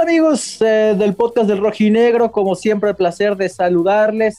[0.00, 4.38] Amigos eh, del podcast del Rojinegro, como siempre el placer de saludarles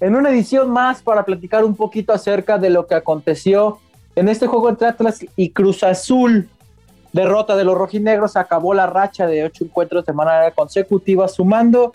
[0.00, 3.80] en una edición más para platicar un poquito acerca de lo que aconteció
[4.14, 6.48] en este juego entre Atlas y Cruz Azul.
[7.12, 11.92] Derrota de los rojinegros, acabó la racha de ocho encuentros de manera consecutiva, sumando.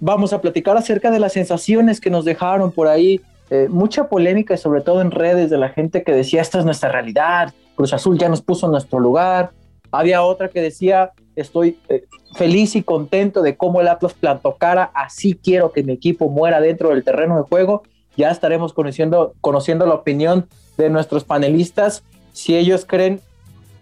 [0.00, 3.20] Vamos a platicar acerca de las sensaciones que nos dejaron por ahí.
[3.50, 6.90] Eh, mucha polémica, sobre todo en redes, de la gente que decía: Esta es nuestra
[6.90, 9.52] realidad, Cruz Azul ya nos puso en nuestro lugar.
[9.92, 14.90] Había otra que decía: Estoy eh, feliz y contento de cómo el Atlas plantó cara,
[14.94, 17.82] así quiero que mi equipo muera dentro del terreno de juego.
[18.16, 22.02] Ya estaremos conociendo, conociendo la opinión de nuestros panelistas
[22.32, 23.20] si ellos creen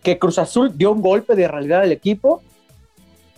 [0.03, 2.43] que Cruz Azul dio un golpe de realidad al equipo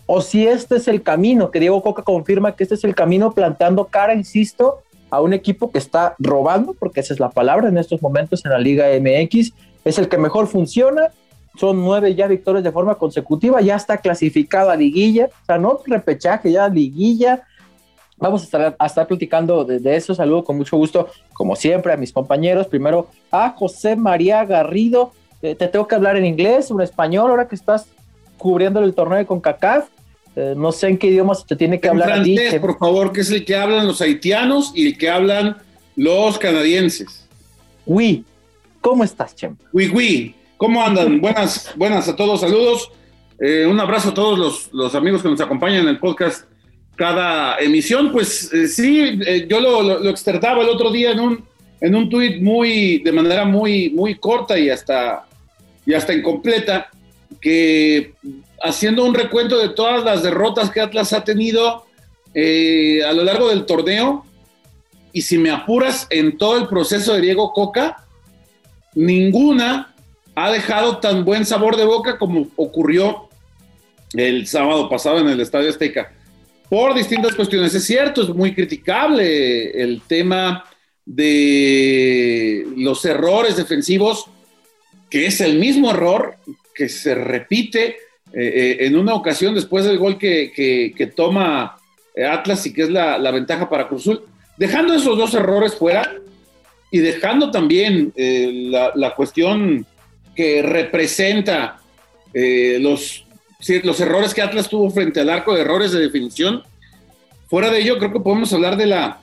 [0.06, 3.33] o si este es el camino, que Diego Coca confirma que este es el camino
[3.33, 7.78] plantando cara, insisto, a un equipo que está robando, porque esa es la palabra en
[7.78, 9.52] estos momentos en la Liga MX,
[9.84, 11.11] es el que mejor funciona,
[11.56, 15.80] son nueve ya victorias de forma consecutiva, ya está clasificado a liguilla, o sea, no
[15.86, 17.42] repechaje, ya liguilla.
[18.16, 20.14] Vamos a estar, a estar platicando de, eso.
[20.14, 22.69] Saludo con mucho gusto, como siempre, a mis compañeros.
[22.69, 25.12] Primero a José María Garrido.
[25.42, 27.86] Eh, te tengo que hablar en inglés o en español ahora que estás
[28.39, 29.89] cubriendo el torneo de CONCACAF.
[30.36, 32.08] Eh, no sé en qué idioma se te tiene que hablar.
[32.08, 35.56] Francés, por favor, que es el que hablan los haitianos y el que hablan
[35.96, 37.28] los canadienses.
[37.84, 38.24] Oui.
[38.80, 39.56] ¿Cómo estás, Chem?
[39.72, 40.34] Oui, oui.
[40.65, 41.20] ¿Cómo andan?
[41.20, 42.91] Buenas, buenas a todos, saludos.
[43.39, 46.47] Eh, un abrazo a todos los, amigos que nos acompañan en el podcast
[46.97, 48.11] cada emisión.
[48.11, 51.45] Pues eh, sí, eh, yo lo, lo, externaba el otro día en un,
[51.83, 55.27] en un tuit muy, de manera muy, muy corta y hasta,
[55.85, 56.89] y hasta incompleta,
[57.42, 58.15] que
[58.62, 61.85] haciendo un recuento de todas las derrotas que Atlas ha tenido
[62.35, 64.25] a lo largo del torneo,
[65.12, 68.07] y si me apuras en todo el proceso de Diego Coca,
[68.95, 69.94] ninguna
[70.34, 73.28] ha dejado tan buen sabor de boca como ocurrió
[74.14, 76.12] el sábado pasado en el Estadio Azteca.
[76.68, 77.74] Por distintas cuestiones.
[77.74, 80.64] Es cierto, es muy criticable el tema
[81.05, 84.27] de los errores defensivos,
[85.11, 86.36] que es el mismo error
[86.74, 87.96] que se repite eh,
[88.33, 91.77] eh, en una ocasión después del gol que, toma
[92.28, 94.23] Atlas y que es la, ventaja para Cruzul.
[94.56, 96.17] Dejando esos dos errores fuera
[96.90, 99.86] y dejando también eh, la, la cuestión
[100.34, 101.80] que representa
[102.33, 103.24] eh, los,
[103.83, 106.62] los errores que Atlas tuvo frente al arco de errores de definición.
[107.48, 109.20] Fuera de ello, creo que podemos hablar de la,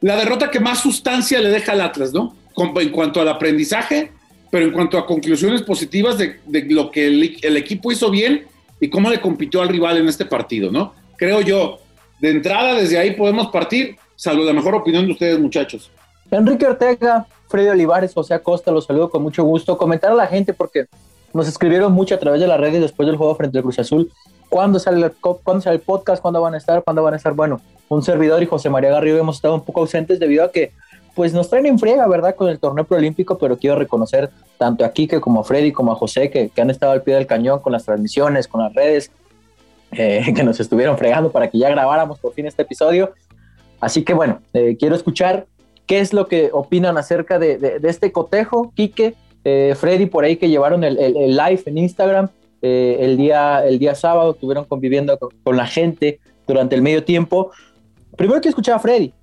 [0.00, 2.36] la derrota que más sustancia le deja al Atlas, ¿no?
[2.80, 4.10] en cuanto al aprendizaje,
[4.50, 6.40] pero en cuanto a conclusiones positivas de,
[6.70, 8.46] lo que el, equipo hizo bien
[8.80, 10.94] y cómo le compitió al rival en este partido, ¿no?
[11.16, 11.80] Creo yo,
[12.20, 15.90] de entrada desde ahí podemos partir, salvo la mejor opinión de ustedes, muchachos.
[16.30, 19.78] Enrique Ortega, Freddy Olivares, José Acosta, los saludo con mucho gusto.
[19.78, 20.86] Comentar a la gente porque
[21.32, 24.10] nos escribieron mucho a través de las redes después del juego frente al Cruz Azul.
[24.48, 26.22] ¿Cuándo sale, el, ¿Cuándo sale el podcast?
[26.22, 26.82] ¿Cuándo van a estar?
[26.82, 27.34] ¿Cuándo van a estar?
[27.34, 30.72] Bueno, un servidor y José María Garrido hemos estado un poco ausentes debido a que
[31.14, 32.34] pues nos traen en friega, ¿verdad?
[32.36, 35.96] Con el torneo preolímpico, pero quiero reconocer tanto a Kike como a Freddy como a
[35.96, 39.10] José que, que han estado al pie del cañón con las transmisiones, con las redes,
[39.92, 43.12] eh, que nos estuvieron fregando para que ya grabáramos por fin este episodio.
[43.80, 45.46] Así que bueno, eh, quiero escuchar
[45.88, 50.50] ¿Qué es lo que opinan acerca de, este cotejo, Quique, eh, Freddy, por ahí que
[50.50, 52.28] llevaron el, live en Instagram
[52.60, 57.52] eh, el, día, el día sábado, estuvieron conviviendo con, la gente durante el medio tiempo.
[58.18, 59.14] Primero que escuchar a Freddy.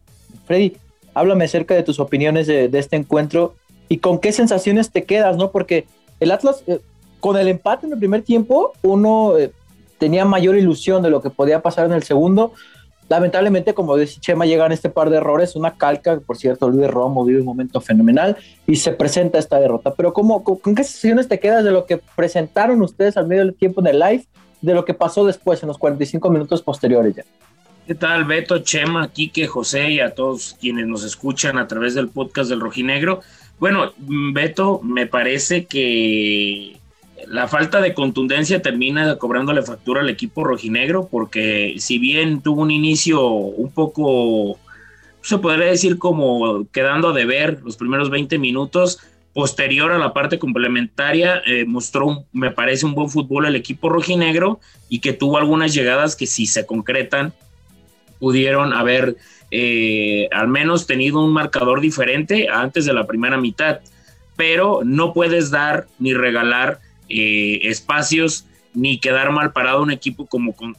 [0.46, 0.76] Freddy,
[1.14, 3.54] háblame acerca de tus opiniones de, este encuentro
[3.88, 5.52] y con qué sensaciones te quedas, ¿no?
[5.52, 5.86] Porque
[6.20, 6.80] el Atlas, eh,
[7.20, 9.36] con el empate en el primer tiempo, uno
[10.00, 12.54] tenía mayor ilusión de lo que podía pasar en el segundo,
[13.08, 17.26] lamentablemente, como dice Chema, llegan este par de errores, una calca, por cierto, Luis Romo
[17.26, 19.94] vive un momento fenomenal y se presenta esta derrota.
[19.94, 23.54] Pero ¿cómo, ¿con qué sesiones te quedas de lo que presentaron ustedes al medio del
[23.54, 24.26] tiempo en el live,
[24.62, 27.24] de lo que pasó después, en los 45 minutos posteriores ya?
[27.86, 32.10] ¿Qué tal, Beto, Chema, Quique, José y a todos quienes nos escuchan a través del
[32.10, 33.22] podcast del Rojinegro?
[33.60, 36.78] Bueno, Beto, me parece que
[37.28, 42.72] la falta de contundencia termina cobrándole factura al equipo rojinegro porque si bien tuvo un
[42.72, 44.60] inicio un poco,
[45.22, 49.00] se podría decir como quedando a deber los primeros 20 minutos,
[49.34, 54.60] posterior a la parte complementaria eh, mostró, me parece, un buen fútbol el equipo rojinegro
[54.88, 57.34] y que tuvo algunas llegadas que si se concretan
[58.20, 59.18] pudieron haber
[59.52, 63.80] eh, al menos tenido un marcador diferente antes de la primera mitad,
[64.36, 66.80] pero no puedes dar ni regalar
[67.10, 70.76] eh, espacios ni quedar mal parado un equipo como con,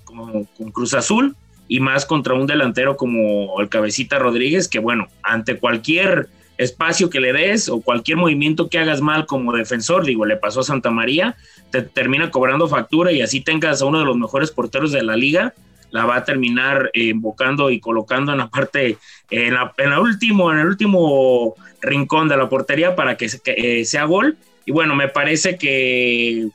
[0.72, 1.34] Cruz Azul
[1.68, 6.28] y más contra un delantero como el Cabecita Rodríguez, que bueno, ante cualquier
[6.58, 10.60] espacio que le des o cualquier movimiento que hagas mal como defensor, digo, le pasó
[10.60, 11.36] a Santa María,
[11.70, 15.16] te termina cobrando factura y así tengas a uno de los mejores porteros de la
[15.16, 15.54] liga,
[15.90, 18.98] la va a terminar eh, invocando y colocando en la parte,
[19.30, 24.36] en, la, último, en el último rincón de la portería para que, eh, sea gol.
[24.66, 26.48] Y bueno, me parece que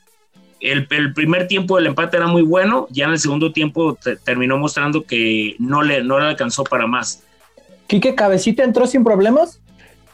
[0.60, 4.58] el, el, primer tiempo del empate era muy bueno, ya en el segundo tiempo terminó
[4.58, 7.24] mostrando que no le, no le alcanzó para más.
[7.88, 9.60] Quique Cabecita entró sin problemas.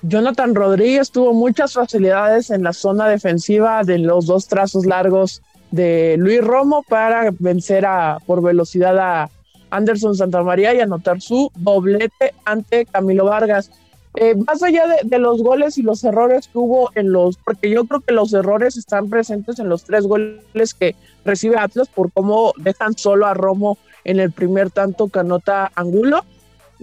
[0.03, 5.41] Jonathan Rodríguez tuvo muchas facilidades en la zona defensiva de los dos trazos largos
[5.71, 9.29] de Luis Romo para vencer a, por velocidad a
[9.69, 13.71] Anderson Santamaría y anotar su doblete ante Camilo Vargas.
[14.19, 17.85] Eh, más allá de, los goles y los errores que hubo en los, porque yo
[17.85, 22.51] creo que los errores están presentes en los tres goles que recibe Atlas por cómo
[22.57, 26.25] dejan solo a Romo en el primer tanto que anota Angulo.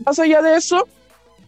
[0.07, 0.87] Más allá de eso,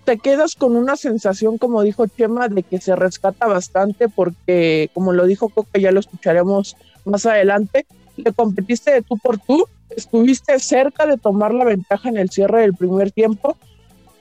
[0.05, 5.13] te quedas con una sensación, como dijo Chema, de que se rescata bastante porque, como
[5.13, 7.87] lo dijo Coca, ya lo escucharemos más adelante,
[8.17, 12.63] le competiste de tú por tú, estuviste cerca de tomar la ventaja en el cierre
[12.63, 13.57] del primer tiempo,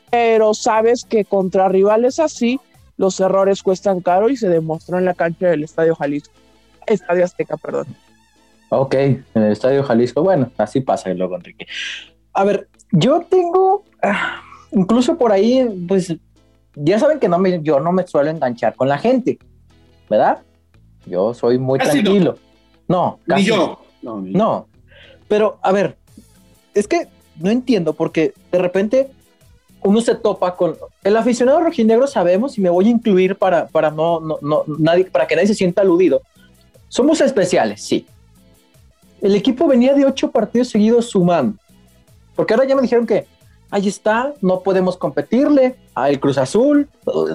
[0.09, 2.59] pero sabes que contra rivales así
[2.97, 6.33] los errores cuestan caro y se demostró en la cancha del Estadio Jalisco.
[6.87, 7.87] Estadio Azteca, perdón.
[8.69, 10.23] Ok, en el Estadio Jalisco.
[10.23, 11.67] Bueno, así pasa luego, Enrique.
[12.33, 14.41] A ver, yo tengo, ah,
[14.71, 16.15] incluso por ahí, pues
[16.75, 19.39] ya saben que no me, yo no me suelo enganchar con la gente,
[20.09, 20.43] ¿verdad?
[21.05, 22.37] Yo soy muy tranquilo.
[22.87, 23.81] No, Ni yo.
[24.01, 24.67] No, no,
[25.27, 25.97] pero a ver,
[26.73, 27.07] es que
[27.39, 29.09] no entiendo porque de repente
[29.85, 33.91] uno se topa con el aficionado rojinegro sabemos y me voy a incluir para, para
[33.91, 36.21] no, no, no nadie, para que nadie se sienta aludido.
[36.89, 38.05] Somos especiales, sí.
[39.21, 41.57] El equipo venía de ocho partidos seguidos sumando.
[42.35, 43.27] Porque ahora ya me dijeron que
[43.69, 46.89] ahí está, no podemos competirle al Cruz Azul.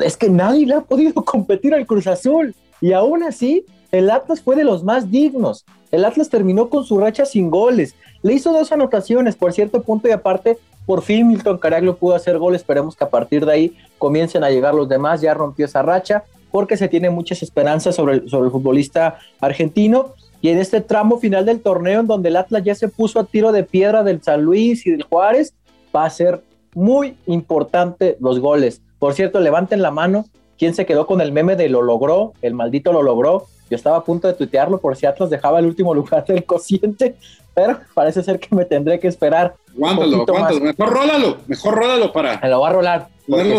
[0.05, 2.55] Es que nadie le ha podido competir al Cruz Azul.
[2.81, 5.65] Y aún así, el Atlas fue de los más dignos.
[5.91, 7.95] El Atlas terminó con su racha sin goles.
[8.23, 10.59] Le hizo dos anotaciones, por cierto punto y aparte,
[10.91, 12.57] por fin Milton Caraglio pudo hacer gol.
[12.57, 15.21] Esperemos que a partir de ahí comiencen a llegar los demás.
[15.21, 20.15] Ya rompió esa racha porque se tiene muchas esperanzas sobre el, sobre el futbolista argentino.
[20.41, 23.25] Y en este tramo final del torneo, en donde el Atlas ya se puso a
[23.25, 25.55] tiro de piedra del San Luis y del Juárez,
[25.95, 26.43] va a ser
[26.75, 28.83] muy importante los goles.
[28.99, 30.25] Por cierto, levanten la mano.
[30.61, 32.35] ¿Quién se quedó con el meme de lo logró?
[32.43, 33.47] El maldito lo logró.
[33.71, 37.17] Yo estaba a punto de tuitearlo por si Atlas dejaba el último lugar del cociente,
[37.55, 39.55] pero parece ser que me tendré que esperar.
[39.75, 40.61] Aguántalo, aguántalo.
[40.61, 42.39] Mejor rólalo, mejor rólalo para.
[42.43, 43.09] Me lo va a rolar.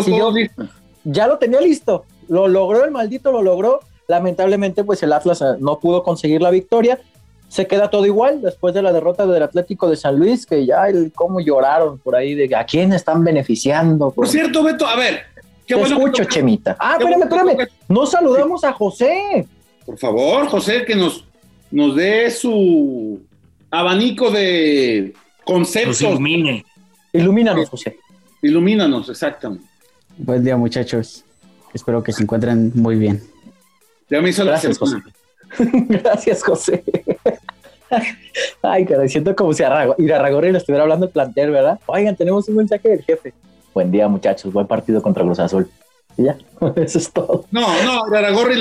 [0.04, 0.32] Si yo,
[1.02, 2.04] ya lo tenía listo.
[2.28, 3.80] Lo logró el maldito, lo logró.
[4.06, 7.00] Lamentablemente, pues el Atlas eh, no pudo conseguir la victoria.
[7.48, 10.86] Se queda todo igual después de la derrota del Atlético de San Luis, que ya
[10.86, 14.12] el cómo lloraron por ahí de a quién están beneficiando.
[14.12, 15.31] Por, cierto, Beto, a ver.
[15.66, 16.76] Qué Te bueno escucho, Chemita.
[16.78, 17.68] Ah, espérame, espérame.
[17.88, 19.46] No saludamos a José.
[19.86, 21.24] Por favor, José, que nos,
[21.70, 23.20] nos dé su
[23.70, 25.14] abanico de
[25.44, 26.02] conceptos.
[26.02, 26.64] Nos ilumine.
[27.12, 27.98] Ilumínanos, José.
[28.42, 29.66] Ilumínanos, exactamente.
[30.18, 31.24] Buen día, muchachos.
[31.72, 33.22] Espero que se encuentren muy bien.
[34.10, 35.02] Ya me hizo Gracias, la José.
[35.88, 36.84] Gracias, José.
[38.62, 39.62] Ay, caray, siento como si
[39.98, 41.78] Irarragorri le estuviera hablando el plantel, ¿verdad?
[41.86, 43.34] Oigan, tenemos un mensaje del jefe.
[43.74, 44.52] Buen día, muchachos.
[44.52, 45.70] Buen partido contra Cruz Azul.
[46.16, 46.36] Y ya,
[46.76, 47.44] eso es todo.
[47.50, 48.60] No, no, Irarragorri,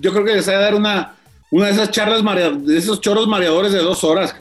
[0.00, 1.14] yo creo que les va a dar una,
[1.50, 2.22] una de esas charlas,
[2.64, 4.34] de esos choros mareadores de dos horas.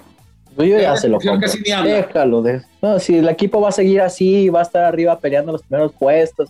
[0.58, 1.50] Yo ya se lo compro.
[1.84, 2.42] Déjalo.
[2.42, 2.62] De...
[2.82, 5.94] No, si el equipo va a seguir así, va a estar arriba peleando los primeros
[5.94, 6.50] puestos,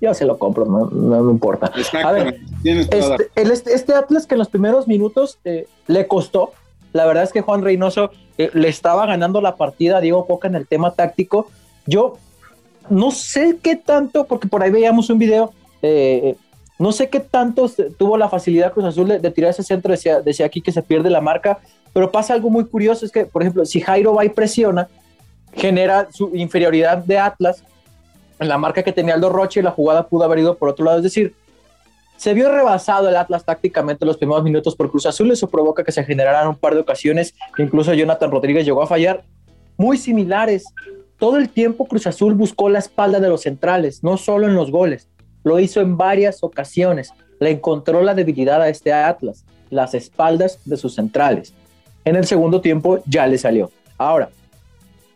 [0.00, 1.70] yo se lo compro, no, no me importa.
[2.02, 2.98] A ver, este,
[3.34, 6.52] este, este, Atlas que en los primeros minutos eh, le costó,
[6.92, 10.48] la verdad es que Juan Reynoso eh, le estaba ganando la partida a Diego Coca
[10.48, 11.48] en el tema táctico.
[11.86, 12.16] Yo
[12.90, 16.36] no sé qué tanto, porque por ahí veíamos un video, eh,
[16.78, 20.60] no sé qué tanto tuvo la facilidad Cruz Azul de, tirar ese centro, decía, aquí
[20.60, 21.58] que se pierde la marca,
[21.92, 24.88] pero pasa algo muy curioso, es que, por ejemplo, si Jairo va y presiona,
[25.54, 27.64] genera su inferioridad de Atlas
[28.38, 30.84] en la marca que tenía Aldo Roche y la jugada pudo haber ido por otro
[30.84, 30.98] lado.
[30.98, 31.34] Es decir,
[32.16, 35.30] se vio rebasado el Atlas tácticamente en los primeros minutos por Cruz Azul.
[35.30, 39.24] Eso provoca que se generaran un par de ocasiones incluso Jonathan Rodríguez llegó a fallar,
[39.76, 40.64] muy similares.
[41.20, 44.70] Todo el tiempo Cruz Azul buscó la espalda de los centrales, no solo en los
[44.70, 45.06] goles.
[45.44, 47.12] Lo hizo en varias ocasiones.
[47.40, 51.52] Le encontró la debilidad a este Atlas, las espaldas de sus centrales.
[52.06, 53.70] En el segundo tiempo ya le salió.
[53.98, 54.30] Ahora,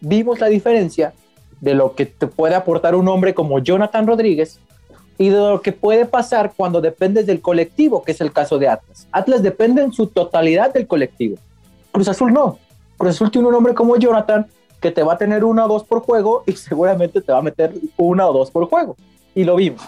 [0.02, 1.14] vimos la diferencia
[1.62, 4.60] de lo que te puede aportar un hombre como Jonathan Rodríguez
[5.16, 8.68] y de lo que puede pasar cuando dependes del colectivo, que es el caso de
[8.68, 9.08] Atlas.
[9.10, 11.36] Atlas depende en su totalidad del colectivo.
[11.92, 12.58] Cruz Azul no.
[12.98, 14.46] Cruz Azul tiene un hombre como Jonathan
[14.84, 17.42] que te va a tener una o dos por juego y seguramente te va a
[17.42, 18.96] meter una o dos por juego.
[19.34, 19.80] Y lo vimos.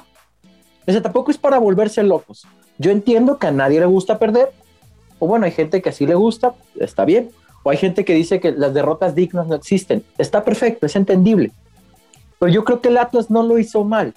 [0.87, 2.47] O sea, tampoco es para volverse locos.
[2.79, 4.53] Yo entiendo que a nadie le gusta perder,
[5.19, 7.31] o bueno, hay gente que así le gusta, está bien.
[7.63, 10.03] O hay gente que dice que las derrotas dignas no existen.
[10.17, 11.53] Está perfecto, es entendible.
[12.39, 14.15] Pero yo creo que el Atlas no lo hizo mal.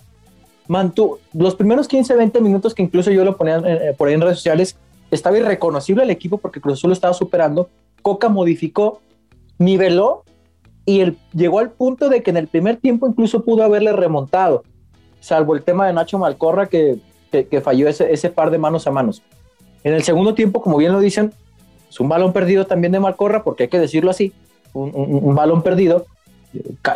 [0.70, 4.22] Mantuvo los primeros 15, 20 minutos que incluso yo lo ponía eh, por ahí en
[4.22, 4.78] redes sociales,
[5.12, 7.70] estaba irreconocible el equipo porque Cruz Azul lo estaba superando.
[8.02, 9.02] Coca modificó,
[9.58, 10.24] niveló
[10.90, 14.64] y llegó al punto de que en el primer tiempo incluso pudo haberle remontado,
[15.20, 16.98] salvo el tema de Nacho Malcorra que,
[17.32, 19.22] que, falló ese, ese par de manos a manos.
[19.84, 21.32] En el segundo tiempo, como bien lo dicen,
[21.88, 24.34] es un balón perdido también de Malcorra, porque hay que decirlo así,
[24.74, 26.08] un, un, balón perdido.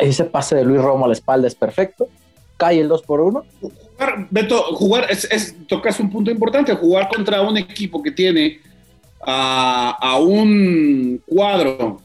[0.00, 2.08] Ese pase de Luis Romo a la espalda es perfecto.
[2.56, 3.44] Cae el 2 por 1.
[3.60, 8.58] Jugar, Beto, jugar, es, tocas un punto importante, jugar contra un equipo que tiene
[9.24, 12.00] a, a un cuadro,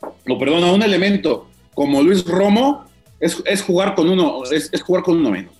[0.00, 2.84] o perdón, a un elemento como Luis Romo,
[3.18, 5.52] es, es jugar con uno, es, es jugar con uno menos,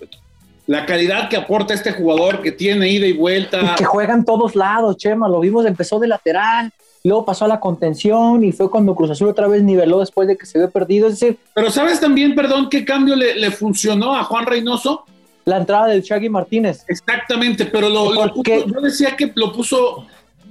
[0.66, 3.60] la calidad que aporta este jugador que tiene ida y vuelta.
[3.60, 7.48] Y que juega en todos lados, Chema, lo vimos, empezó de lateral, luego pasó a
[7.48, 10.70] la contención y fue cuando Cruz Azul otra vez niveló después de que se vio
[10.70, 11.08] perdido.
[11.08, 15.04] Es decir, pero ¿sabes también, perdón, qué cambio le, funcionó a Juan Reynoso?
[15.44, 16.84] La entrada del Shaggy Martínez.
[16.86, 20.06] Exactamente, pero lo, yo decía que lo puso,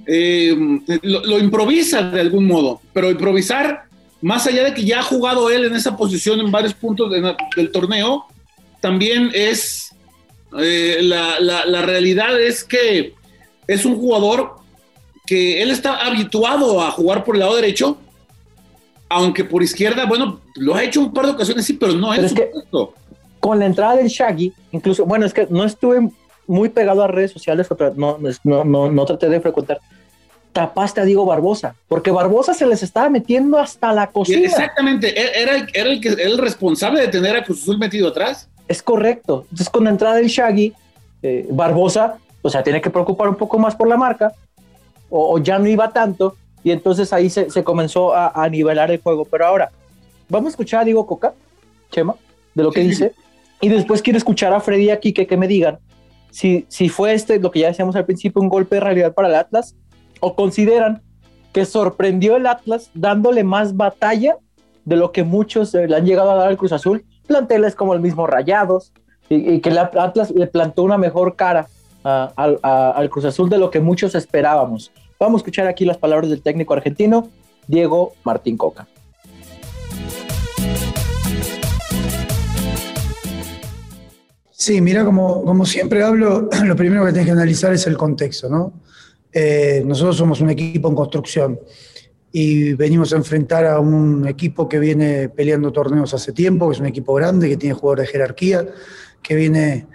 [0.06, 0.56] eh,
[1.02, 3.84] lo, improvisa de algún modo, pero improvisar,
[4.22, 7.10] más allá de que ya ha jugado él en esa posición en varios puntos
[7.56, 8.26] del torneo,
[8.80, 9.90] también es
[10.58, 13.14] eh, la, realidad es que
[13.66, 14.56] es un jugador
[15.26, 17.98] que él está habituado a jugar por el lado derecho,
[19.08, 22.32] aunque por izquierda, bueno, lo ha hecho un par de ocasiones, sí, pero no es,
[22.32, 22.50] que
[23.38, 26.10] Con la entrada del Shaggy, incluso, bueno, es que no estuve
[26.50, 29.80] muy pegado a redes sociales, no, no, no, no traté de frecuentar
[30.52, 34.46] tapaste a Diego Barbosa, porque Barbosa se les estaba metiendo hasta la cocina.
[34.46, 38.48] Exactamente, era, el, era el, que, el responsable de tener a Cruz Azul metido atrás.
[38.68, 39.42] Es correcto.
[39.44, 40.72] Entonces, con la entrada del Shaggy,
[41.22, 44.32] eh, Barbosa, o sea, tiene que preocupar un poco más por la marca,
[45.08, 49.24] o, ya no iba tanto, y entonces ahí se, comenzó a, nivelar el juego.
[49.24, 49.70] Pero ahora,
[50.28, 51.34] vamos a escuchar a Diego Coca,
[51.90, 52.14] Chema,
[52.54, 53.12] de lo que dice,
[53.60, 55.78] y después quiero escuchar a Freddy aquí que, que me digan
[56.30, 59.28] si, si fue este, lo que ya decíamos al principio, un golpe de realidad para
[59.28, 59.76] el Atlas,
[60.20, 61.02] o consideran
[61.52, 64.36] que sorprendió el Atlas dándole más batalla
[64.84, 67.94] de lo que muchos eh, le han llegado a dar al Cruz Azul planteles como
[67.94, 68.92] el mismo Rayados,
[69.28, 71.68] y, que el Atlas le plantó una mejor cara
[72.02, 74.90] al Cruz Azul de lo que muchos esperábamos.
[75.20, 77.28] Vamos a escuchar aquí las palabras del técnico argentino,
[77.68, 78.88] Diego Martín Coca.
[84.60, 88.50] Sí, mira, como, como siempre hablo, lo primero que tienes que analizar es el contexto,
[88.50, 88.74] ¿no?
[89.32, 91.58] Eh, nosotros somos un equipo en construcción
[92.30, 96.80] y venimos a enfrentar a un equipo que viene peleando torneos hace tiempo, que es
[96.80, 98.66] un equipo grande, que tiene jugadores de jerarquía,
[99.22, 99.86] que viene,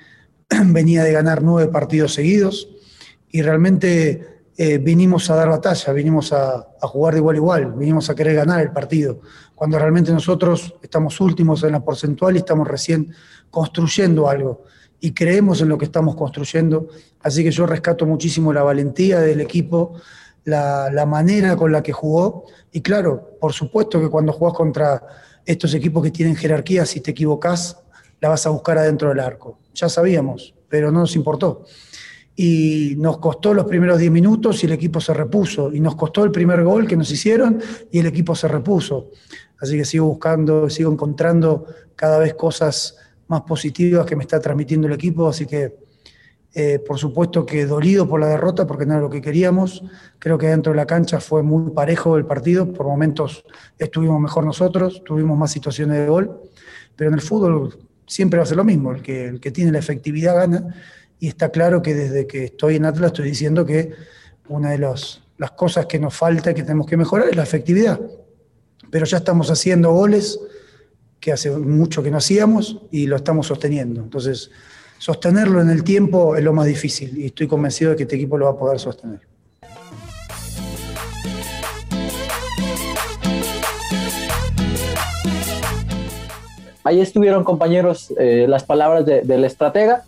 [0.66, 2.68] venía de ganar nueve partidos seguidos
[3.30, 7.74] y realmente eh, vinimos a dar batalla, vinimos a, a, jugar de igual a igual,
[7.74, 9.20] vinimos a querer ganar el partido,
[9.54, 13.14] cuando realmente nosotros estamos últimos en la porcentual y estamos recién
[13.50, 14.64] construyendo algo
[15.00, 16.88] y creemos en lo que estamos construyendo,
[17.22, 19.94] así que yo rescato muchísimo la valentía del equipo,
[20.46, 22.46] la, manera con la que jugó.
[22.72, 25.04] Y claro, por supuesto que cuando jugás contra
[25.46, 27.78] estos equipos que tienen jerarquía, si te equivocás,
[28.22, 29.60] la vas a buscar adentro del arco.
[29.74, 31.66] Ya sabíamos, pero no nos importó.
[32.36, 35.72] Y nos costó los primeros 10 minutos y el equipo se repuso.
[35.74, 37.62] Y nos costó el primer gol que nos hicieron
[37.92, 39.12] y el equipo se repuso.
[39.60, 41.66] Así que sigo buscando, sigo encontrando
[41.96, 45.28] cada vez cosas más positivas que me está transmitiendo el equipo.
[45.28, 45.86] Así que
[46.58, 49.84] eh, por supuesto que dolido por la derrota, porque no era lo que queríamos.
[50.20, 52.72] Creo que dentro de la cancha fue muy parejo el partido.
[52.72, 53.44] Por momentos
[53.78, 56.40] estuvimos mejor nosotros, tuvimos más situaciones de gol.
[56.96, 57.78] Pero en el fútbol
[58.08, 58.94] siempre va a ser lo mismo.
[58.94, 60.74] El que, el que tiene la efectividad gana.
[61.20, 63.94] Y está claro que desde que estoy en Atlas estoy diciendo que
[64.48, 68.00] una de las cosas que nos falta y que tenemos que mejorar es la efectividad.
[68.92, 70.40] Pero ya estamos haciendo goles
[71.20, 74.02] que hace mucho que no hacíamos y lo estamos sosteniendo.
[74.02, 74.52] Entonces,
[74.98, 78.38] sostenerlo en el tiempo es lo más difícil y estoy convencido de que este equipo
[78.38, 79.22] lo va a poder sostener.
[86.84, 90.04] Ahí estuvieron compañeros eh, las palabras del estratega.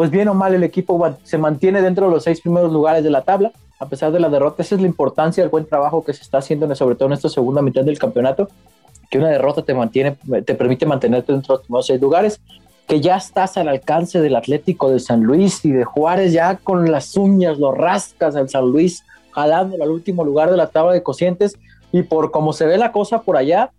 [0.00, 3.10] Pues bien o mal el equipo se mantiene dentro de los seis primeros lugares de
[3.10, 4.62] la tabla, a pesar de la derrota.
[4.62, 7.28] Esa es la importancia del buen trabajo que se está haciendo, sobre todo en esta
[7.28, 8.48] segunda mitad del campeonato,
[9.10, 10.16] que una derrota te mantiene,
[10.46, 12.40] te permite mantenerte dentro de los primeros seis lugares
[12.88, 16.90] que ya estás al alcance del Atlético de San Luis y de Juárez, ya con
[16.90, 21.02] las uñas lo rascas al San Luis, jalándolo al último lugar de la tabla de
[21.02, 21.58] cocientes.
[21.92, 23.70] Y por cómo se ve la cosa por allá,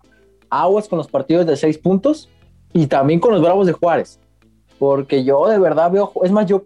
[0.51, 2.29] aguas con los partidos de seis puntos
[2.73, 4.19] y también con los Bravos de Juárez.
[4.81, 6.63] Porque yo de verdad veo, es más, yo,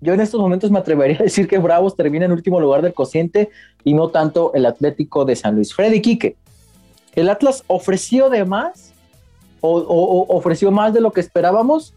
[0.00, 2.94] yo en estos momentos me atrevería a decir que Bravos termina en último lugar del
[2.94, 3.50] cociente
[3.84, 5.74] y no tanto el Atlético de San Luis.
[5.74, 6.34] Freddy Quique,
[7.14, 8.94] ¿el Atlas ofreció de más
[9.60, 11.92] o, ofreció más de lo que esperábamos?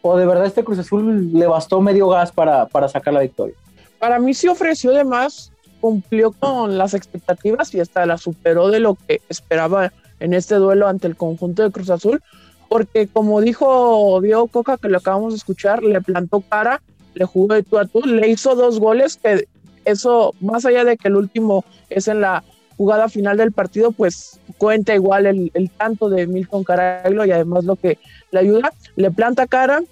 [0.00, 3.56] ¿O de verdad este Cruz Azul le bastó medio gas para, para sacar la victoria?
[3.98, 5.50] Para mí sí ofreció de más,
[5.80, 10.86] cumplió con las expectativas y hasta la superó de lo que esperaba en este duelo
[10.86, 12.22] ante el conjunto de Cruz Azul,
[12.70, 16.80] porque como dijo Diego Coca, que lo acabamos de escuchar, le plantó cara,
[17.14, 19.48] le jugó de tú a tú, le hizo dos goles que
[19.84, 22.44] eso, más allá de que el último es en la
[22.76, 27.74] jugada final del partido, pues cuenta igual el, tanto de Milton Caraglio y además lo
[27.74, 27.98] que
[28.30, 29.82] le ayuda, le planta cara.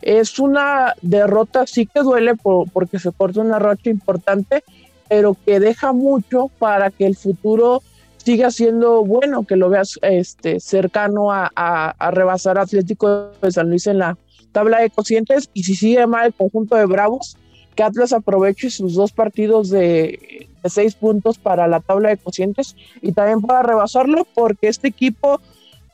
[0.00, 2.34] Es una derrota, sí que duele
[2.72, 4.62] porque se corta una racha importante,
[5.08, 7.82] pero que deja mucho para que el futuro
[8.18, 13.86] siga siendo bueno, que lo veas este, cercano a, a, rebasar Atlético de San Luis
[13.86, 14.18] en la
[14.52, 15.50] tabla de cocientes.
[15.54, 17.36] Y si sigue mal el conjunto de Bravos,
[17.74, 22.76] que Atlas aproveche sus dos partidos de, de seis puntos para la tabla de cocientes
[23.00, 25.40] y también para rebasarlo porque este equipo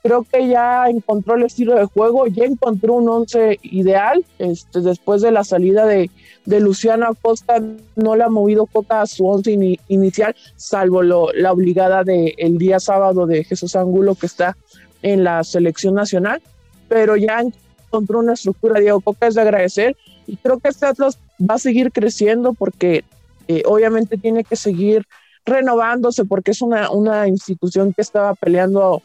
[0.05, 5.23] creo que ya encontró el estilo de juego, ya encontró un once ideal, este, después
[5.23, 6.11] de la salida de,
[6.45, 7.63] de Luciano Acosta,
[7.97, 12.59] no le ha movido Coca a su once inicial, salvo lo, la obligada del el
[12.59, 14.59] día sábado de Jesús Angulo que está
[15.01, 16.43] en la selección nacional,
[16.87, 19.97] pero ya encontró una estructura, Diego Coca es de agradecer,
[20.27, 23.05] y creo que este Atlas va a seguir creciendo porque
[23.49, 25.07] eh, obviamente tiene que seguir
[25.47, 29.03] renovándose porque es una, una institución que estaba peleando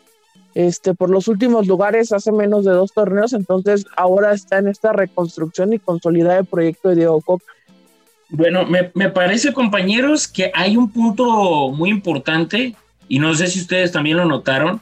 [0.55, 4.93] este, por los últimos lugares hace menos de dos torneos, entonces ahora está en esta
[4.93, 7.23] reconstrucción y consolidar el proyecto de Diego.
[8.29, 12.75] Bueno, me, parece, compañeros, que hay un punto muy importante,
[13.07, 14.81] y no sé si ustedes también lo notaron.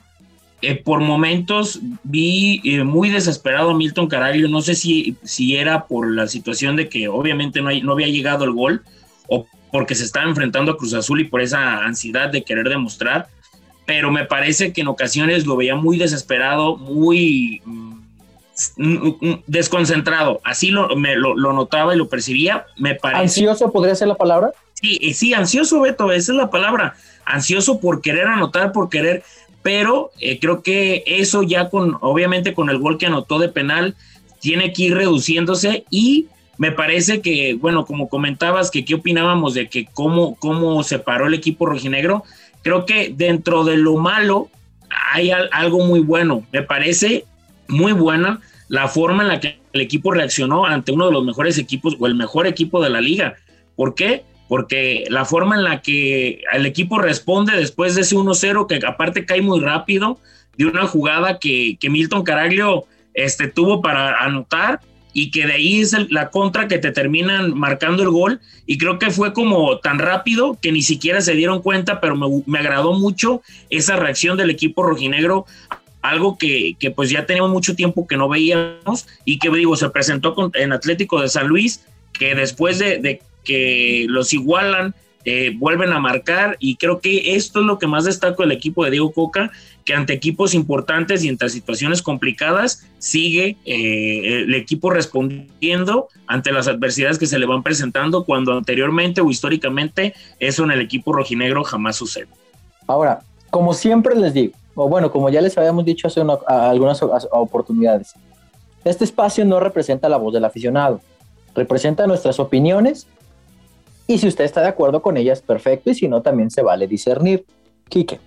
[0.63, 4.47] Eh, por momentos vi eh, muy desesperado a Milton Caraglio.
[4.47, 8.43] No sé si, si era por la situación de que obviamente no, no había llegado
[8.43, 8.81] el gol
[9.27, 13.27] o porque se estaba enfrentando a Cruz Azul y por esa ansiedad de querer demostrar
[13.87, 20.41] pero me parece que en ocasiones lo veía muy desesperado, muy mm, desconcentrado.
[20.43, 22.65] Así lo, me, lo, notaba y lo percibía.
[22.75, 23.21] Me parece.
[23.21, 24.51] ¿Ansioso podría ser la palabra?
[24.73, 26.95] Sí, eh, sí, ansioso, Beto, esa es la palabra.
[27.23, 29.23] Ansioso por querer anotar, por querer,
[29.63, 33.95] pero eh, creo que eso ya con, obviamente con el gol que anotó de penal,
[34.41, 39.69] tiene que ir reduciéndose y me parece que, bueno, como comentabas, que qué opinábamos de
[39.69, 42.23] que cómo, cómo se paró el equipo rojinegro,
[42.67, 44.49] creo que dentro de lo malo
[45.13, 46.45] hay algo muy bueno.
[46.51, 47.23] Me parece
[47.69, 51.57] muy buena la forma en la que el equipo reaccionó ante uno de los mejores
[51.57, 53.35] equipos o el mejor equipo de la liga.
[53.77, 54.25] ¿Por qué?
[54.49, 59.25] Porque la forma en la que el equipo responde después de ese 1-0, que aparte
[59.25, 60.19] cae muy rápido,
[60.57, 64.81] de una jugada que, que Milton Caraglio este, tuvo para anotar
[65.17, 68.39] y que de ahí es la contra que te terminan marcando el gol.
[68.67, 72.59] Y creo que fue como tan rápido que ni siquiera se dieron cuenta, pero me,
[72.59, 75.47] agradó mucho esa reacción del equipo rojinegro.
[76.03, 79.89] Algo que, que, pues ya teníamos mucho tiempo que no veíamos y que digo, se
[79.89, 84.93] presentó en Atlético de San Luis, que después de, de que los igualan,
[85.29, 86.57] eh, vuelven a marcar.
[86.59, 89.51] Y creo que esto es lo que más destaco del equipo de Diego Coca,
[89.87, 96.67] que ante equipos importantes y entre situaciones complicadas sigue eh, el equipo respondiendo ante las
[96.67, 101.63] adversidades que se le van presentando cuando anteriormente o históricamente eso en el equipo rojinegro
[101.63, 102.27] jamás sucede.
[102.85, 108.13] Ahora, como siempre les digo, o bueno, como ya les habíamos dicho hace algunas oportunidades,
[108.83, 110.99] este espacio no representa la voz del aficionado,
[111.55, 113.07] representa nuestras opiniones
[114.05, 116.87] y si usted está de acuerdo con ellas, perfecto, y si no, también se vale
[116.87, 117.45] discernir.
[117.87, 118.19] Quique,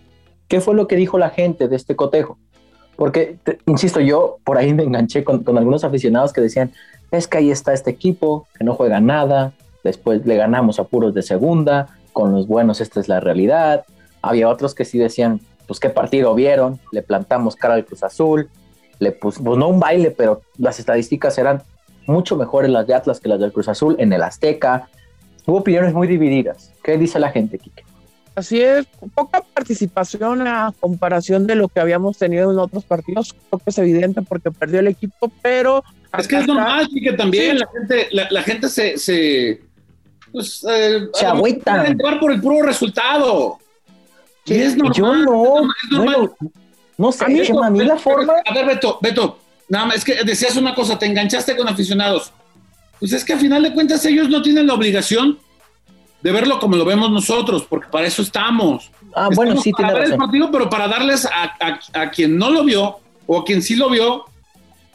[0.50, 2.36] ¿qué fue lo que dijo la gente de este cotejo?
[2.96, 6.72] Porque, insisto, yo por ahí me enganché con, algunos aficionados que decían,
[7.10, 9.52] es que ahí está este equipo, que no juega nada,
[9.84, 13.86] después le ganamos a puros de segunda, con los buenos esta es la realidad.
[14.20, 18.50] Había otros que sí decían, pues qué partido vieron, le plantamos cara al Cruz Azul,
[18.98, 21.62] le pusimos, pues no un baile, pero las estadísticas eran
[22.06, 24.88] mucho mejores las de Atlas que las del Cruz Azul en el Azteca,
[25.46, 26.70] Hubo opiniones muy divididas.
[26.82, 27.89] ¿Qué dice la gente, Kike?
[28.34, 33.34] Así es, poca participación a comparación de lo que habíamos tenido en otros partidos.
[33.48, 35.82] Creo que es evidente porque perdió el equipo, pero.
[36.16, 38.98] Es que es normal, Kike, también la gente, la, gente se.
[38.98, 39.60] se
[40.32, 41.86] pues, eh, se agüita.
[41.86, 43.58] entrar por el puro resultado.
[44.44, 44.94] Sí, es normal.
[44.94, 45.56] Yo no.
[45.62, 46.30] Es normal.
[46.96, 48.34] no sé, a mí, a mí la forma.
[48.46, 49.38] A ver, Beto, Beto,
[49.68, 52.32] nada más, es que decías una cosa, te enganchaste con aficionados.
[53.00, 55.38] Pues es que a final de cuentas ellos no tienen la obligación
[56.22, 58.90] de verlo como lo vemos nosotros, porque para eso estamos.
[59.14, 62.98] Ah, bueno, sí, para ver el partido, pero para darles a, quien no lo vio
[63.26, 64.24] o a quien sí lo vio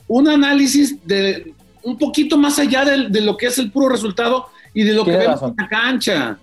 [0.08, 4.48] un análisis de, un poquito más allá de, de lo que es el puro resultado
[4.74, 5.56] y de lo que Tiene vemos razón.
[5.58, 6.38] en la cancha.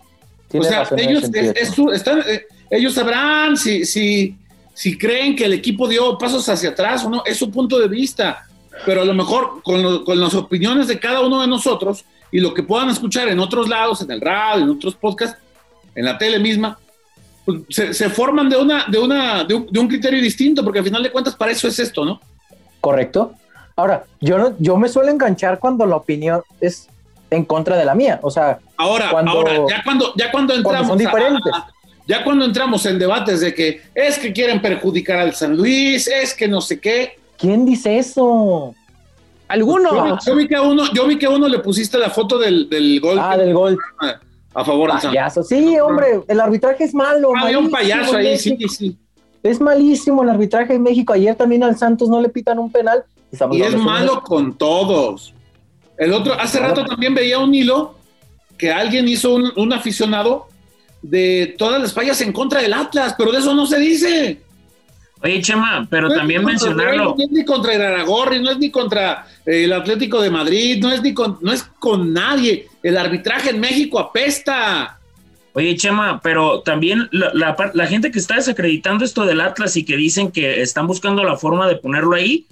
[0.49, 4.37] Tienes o sea, razón ellos, es- es están, eh, ellos sabrán si, si,
[4.75, 7.89] si creen que el equipo dio pasos hacia atrás o no, es su punto de
[7.89, 8.47] vista.
[8.85, 12.41] Pero a lo mejor con, lo- con las opiniones de cada uno de nosotros y
[12.41, 15.39] lo que puedan escuchar en otros lados, en el radio, en otros podcasts,
[15.95, 16.79] en la tele misma,
[17.45, 20.79] pues, se, se forman de, una, de, una, de, un, de un criterio distinto, porque
[20.81, 22.21] al final de cuentas para eso es esto, ¿no?
[22.81, 23.35] Correcto.
[23.77, 26.89] Ahora, yo, no, yo me suelo enganchar cuando la opinión es
[27.31, 28.19] en contra de la mía.
[28.23, 30.89] O sea, Ahora, Cuando- ahora, ya cuando, ya cuando entramos.
[30.89, 31.53] son a- diferentes.
[32.07, 36.35] ya cuando entramos en debates de que es que quieren perjudicar al San Luis, es
[36.35, 37.19] que no sé qué.
[37.39, 38.75] ¿quién dice eso?
[39.53, 40.25] Algunos.
[40.25, 42.69] yo vi que a uno, yo vi que a uno le pusiste la foto del,
[42.69, 43.79] del gol Ah, del gol.
[44.55, 45.05] a favor Luis.
[45.05, 45.43] Payaso.
[45.43, 47.33] Sí, hombre, el arbitraje es malo.
[47.37, 48.97] Ah, Había un payaso ahí, sí, sí.
[49.43, 51.13] Es malísimo el arbitraje en México.
[51.13, 53.05] Ayer también al Santos no le pitan un penal.
[53.31, 55.35] Estamos Y es de- malo con todos.
[55.99, 57.95] El otro, hace rato también veía un hilo
[58.57, 60.47] que alguien hizo un, un aficionado
[61.03, 64.41] de todas las fallas en contra del Atlas, pero de eso no se dice.
[65.25, 67.15] Oye, Chema, pero No también mencionarlo.
[67.17, 70.79] No es ni contra el Aragorri, no es ni contra eh, el Atlético de Madrid,
[70.83, 72.67] no es ni con, no es con nadie.
[72.83, 74.99] El arbitraje en México apesta.
[75.55, 79.77] Oye, Chema, pero también la, la par- la gente que está desacreditando esto del Atlas
[79.77, 82.47] y que dicen que están buscando la forma de ponerlo ahí,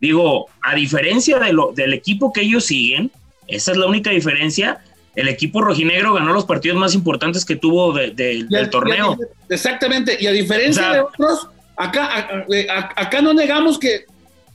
[0.00, 3.10] digo, a diferencia de lo, del equipo que ellos siguen,
[3.48, 4.78] esa es la única diferencia.
[5.16, 8.70] El equipo rojinegro ganó los partidos más importantes que tuvo de- de- Y a- del
[8.70, 9.16] torneo.
[9.18, 10.16] y a- exactamente.
[10.20, 14.04] Y a diferencia O sea- de otros, acá, a- eh, a- acá no negamos que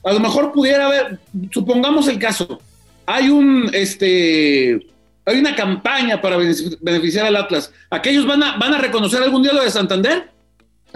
[0.04, 1.18] a lo mejor pudiera haber,
[1.50, 2.60] supongamos el caso,
[3.06, 4.86] hay un este
[5.26, 7.70] hay una campaña para benefici- beneficiar al Atlas.
[7.90, 10.30] ¿Aquellos van a, van a reconocer algún día lo de Santander?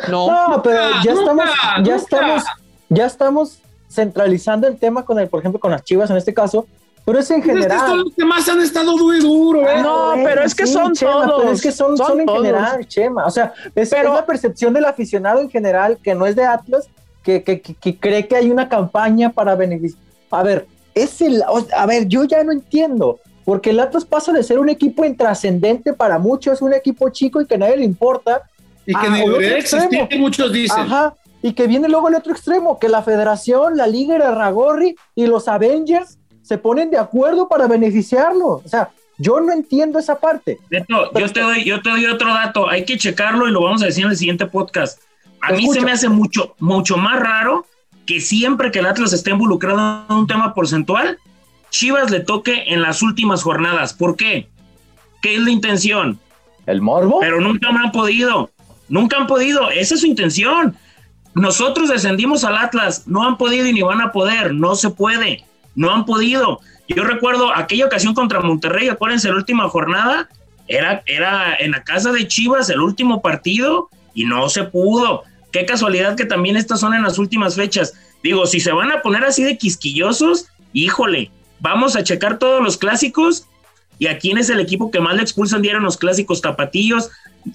[0.08, 0.48] No.
[0.48, 1.96] No, pero ya Nunca, estamos, ya nunca.
[1.96, 2.42] estamos,
[2.88, 3.58] ya estamos
[3.88, 6.66] centralizando el tema con el, por ejemplo, con las Chivas en este caso,
[7.04, 7.78] pero es en Estos general.
[7.88, 9.82] son los que más han estado duro y duro, ¿eh?
[9.82, 12.38] No, pero es que son Chema, todos, pero es que son, son son en todos.
[12.38, 13.26] general, Chema.
[13.26, 16.44] O sea, es, Pero- es la percepción del aficionado en general que no es de
[16.44, 16.88] Atlas,
[17.22, 20.00] que, que, que- que cree que hay una campaña para beneficiar.
[20.30, 21.42] A ver, es el,
[21.76, 25.92] a ver, yo ya no entiendo, porque el Atlas pasa de ser un equipo intrascendente
[25.92, 28.42] para muchos, un equipo chico y que a nadie le importa,
[28.86, 30.80] Y que debería existir, muchos dicen.
[30.80, 31.14] Ajá.
[31.42, 35.26] Y que viene luego el otro extremo, que la federación, la liga, el Aragorri y
[35.26, 38.62] los Avengers se ponen de acuerdo para beneficiarlo.
[38.64, 40.58] O sea, yo no entiendo esa parte.
[40.68, 43.82] Beto, yo te doy, yo te doy otro dato, hay que checarlo y lo vamos
[43.82, 45.00] a decir en el siguiente podcast.
[45.40, 45.80] A mí escucho.
[45.80, 47.66] se me hace mucho, mucho más raro
[48.06, 51.18] que siempre que el Atlas esté involucrado en un tema porcentual,
[51.70, 53.94] Chivas le toque en las últimas jornadas.
[53.94, 54.48] ¿Por qué?
[55.22, 56.18] ¿Qué es la intención?
[56.66, 57.20] ¿El morbo?
[57.20, 58.50] Pero nunca me han podido.
[58.88, 59.70] Nunca han podido.
[59.70, 60.76] Esa es su intención.
[61.34, 63.06] Nosotros descendimos al Atlas.
[63.06, 64.54] No han podido y ni van a poder.
[64.54, 65.44] No se puede.
[65.74, 66.60] No han podido.
[66.88, 68.88] Yo recuerdo aquella ocasión contra Monterrey.
[68.88, 70.28] Acuérdense, la última jornada.
[70.66, 75.24] Era, era en la casa de Chivas el último partido y no se pudo.
[75.52, 77.94] Qué casualidad que también estas son en las últimas fechas.
[78.22, 82.76] Digo, si se van a poner así de quisquillosos, híjole, vamos a checar todos los
[82.76, 83.46] clásicos
[83.98, 87.10] y a quién es el equipo que más le expulsan diario en los clásicos tapatillos.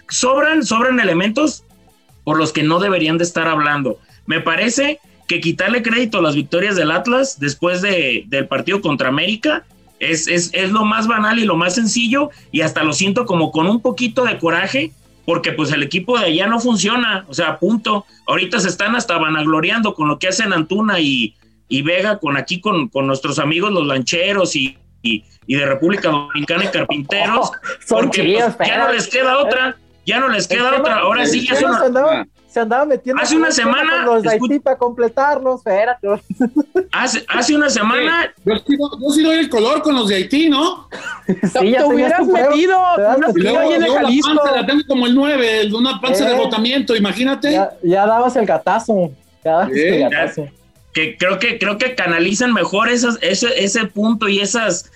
[0.10, 1.64] Sobran, sobran elementos
[2.24, 4.00] por los que no deberían de estar hablando.
[4.28, 9.10] Me parece que quitarle crédito a las victorias del Atlas después de, del partido contra
[9.10, 9.64] América
[10.00, 13.52] es, es, es lo más banal y lo más sencillo y hasta lo siento como
[13.52, 14.92] con un poquito de coraje
[15.26, 18.08] porque pues el equipo de allá no funciona, o sea, punto.
[18.26, 21.36] Ahorita se están hasta vanagloriando con lo que hacen Antuna y,
[21.68, 26.10] y Vega con aquí con, con nuestros amigos los lancheros y, y, y de República
[26.10, 27.52] Dominicana y Carpinteros,
[27.86, 31.28] Son porque chidos, pues, ya no les queda otra, ya no les queda otra, ahora
[31.28, 32.28] sí ya una...
[32.50, 36.08] se, andaba, metiendo Hace una semana, con los de Haití para completarlos, espérate.
[36.92, 40.16] Hace, hace una semana Yo sí, doy- yo sí doy el color con los de
[40.16, 40.88] Haití, ¿no?
[41.28, 44.36] Sí, ya te hubieras metido, te te Y metido luego, ahí en el Jalisco.
[44.36, 46.32] panza la tengo como el 9, el de una panza Eh.
[46.34, 47.52] de botamiento, imagínate.
[47.52, 49.12] Ya, ya dabas el gatazo.
[49.46, 50.10] Ya dabas Sí, el ya.
[50.10, 50.48] gatazo.
[50.94, 54.92] que creo que creo que canalizan mejor esas, ese, ese punto y esas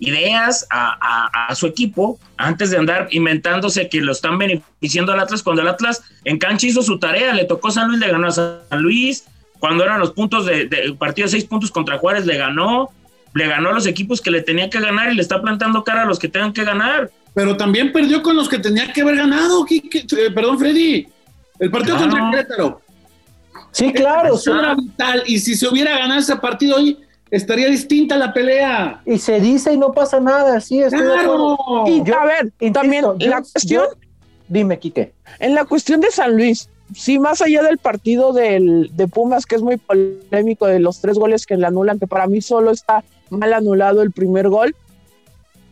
[0.00, 5.20] ideas a, a- a su equipo antes de andar inventándose que lo están beneficiando al
[5.20, 8.26] Atlas cuando el Atlas en cancha hizo su tarea, le tocó San Luis, le ganó
[8.28, 9.24] a San Luis,
[9.58, 12.88] cuando eran los puntos de, de partido de seis puntos contra Juárez le ganó,
[13.34, 16.02] le ganó a los equipos que le tenía que ganar y le está plantando cara
[16.02, 17.10] a los que tengan que ganar.
[17.34, 19.64] Pero también perdió con los que tenía que haber ganado.
[19.64, 21.06] Quique- eh, perdón, Freddy.
[21.60, 22.10] El partido Claro.
[22.10, 22.80] contra Querétaro.
[23.70, 24.36] Sí, claro.
[24.36, 24.50] sí.
[24.50, 25.22] Era vital.
[25.26, 26.98] Y si se hubiera ganado ese partido hoy,
[27.30, 29.00] estaría distinta la pelea.
[29.06, 30.60] Y se dice y no pasa nada.
[30.60, 31.06] Sí, estoy de.
[31.06, 31.56] ¡Claro!
[31.86, 33.98] Y Yo- a ver, Insisto, también yo- la cuestión, yo-
[34.48, 35.12] dime, Quique.
[35.38, 39.54] en la cuestión de San Luis, sí, más allá del partido del, de Pumas, que
[39.56, 43.04] es muy polémico, de los tres goles que le anulan, que para mí solo está
[43.30, 44.74] mal anulado el primer gol,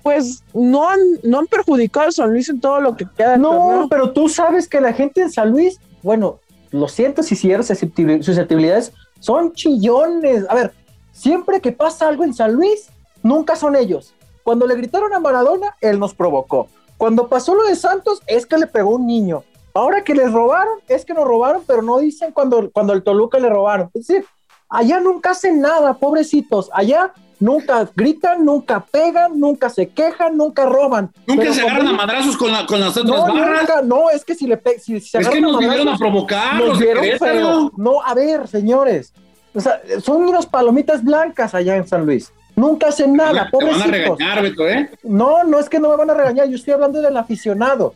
[0.03, 3.37] pues no han, no han perjudicado a San Luis en todo lo que queda.
[3.37, 6.39] No, pero tú sabes que la gente en San Luis, bueno,
[6.71, 10.45] lo siento si cierras susceptibilidades, son chillones.
[10.49, 10.73] A ver,
[11.19, 12.89] siempre que pasa algo en San Luis,
[13.23, 14.15] nunca son ellos.
[14.45, 16.69] Cuando le gritaron a Maradona, él nos provocó.
[16.97, 19.43] Cuando pasó lo de Santos, es que le pegó un niño.
[19.75, 23.39] Ahora que les robaron, es que nos robaron, pero no dicen cuando, cuando el Toluca
[23.39, 23.91] le robaron.
[23.95, 24.25] Es decir,
[24.69, 26.71] allá nunca hacen nada, pobrecitos.
[26.73, 31.13] Allá nunca gritan, nunca pegan, nunca se quejan, nunca roban.
[31.27, 33.85] Nunca se agarran a madrazos con, la, con las otras no, barras.
[33.85, 36.61] no, es que si le si, se Es que nos vinieron a provocar.
[36.61, 37.73] Nos vieron feo.
[37.77, 39.13] No, a ver, señores.
[39.55, 42.33] O sea, son unas palomitas blancas allá en San Luis.
[42.55, 44.91] Nunca hacen nada, Te van a regañar, Beto, ¿eh?
[45.05, 47.95] No, no es que no me van a regañar, yo estoy hablando del aficionado.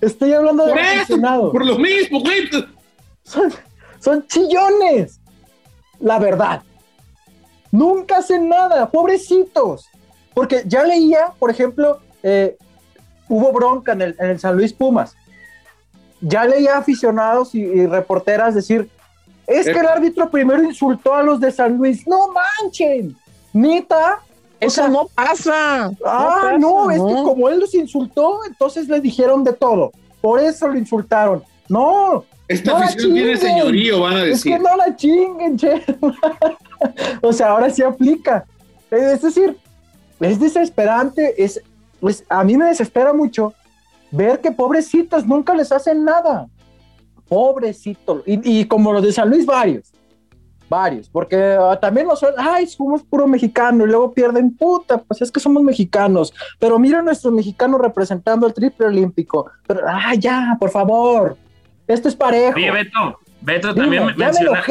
[0.00, 1.52] Estoy hablando del aficionado.
[1.52, 2.50] Por lo mismo, güey.
[3.22, 3.52] Son,
[4.00, 5.20] son chillones.
[6.00, 6.62] La verdad.
[7.70, 9.88] Nunca hacen nada, pobrecitos.
[10.34, 12.56] Porque ya leía, por ejemplo, eh,
[13.28, 15.16] hubo bronca en el, San Luis Pumas.
[16.20, 18.88] Ya leía aficionados y, reporteras decir,
[19.52, 22.06] es que el árbitro primero insultó a los de San Luis.
[22.06, 23.16] No manchen,
[23.52, 24.20] neta.
[24.60, 25.90] Eso no pasa.
[26.06, 29.90] Ah, no, es que como él los insultó, entonces le dijeron de todo.
[30.20, 31.42] Por eso lo insultaron.
[31.68, 32.24] No.
[32.46, 34.52] Esta afición tiene señorío, van a decir.
[34.52, 35.82] Es que no la chinguen, che.
[37.22, 38.44] o sea, ahora sí aplica.
[38.90, 39.56] Es decir,
[40.20, 41.60] es desesperante, es,
[41.98, 43.54] pues a mí me desespera mucho
[44.10, 46.46] ver que pobrecitos nunca les hacen nada.
[47.32, 48.22] Pobrecitos.
[48.26, 49.90] Y, como los de San Luis, varios.
[50.68, 51.08] Varios.
[51.08, 55.40] Porque ah, también son, ay, somos puro mexicano y luego pierden, puta, pues es que
[55.40, 56.34] somos mexicanos.
[56.58, 59.50] Pero mira a nuestro mexicano representando el triple olímpico.
[59.66, 61.38] Pero, ay, ya, por favor.
[61.86, 62.56] Esto es parejo.
[62.56, 64.62] Oye, Beto, Beto también menciona,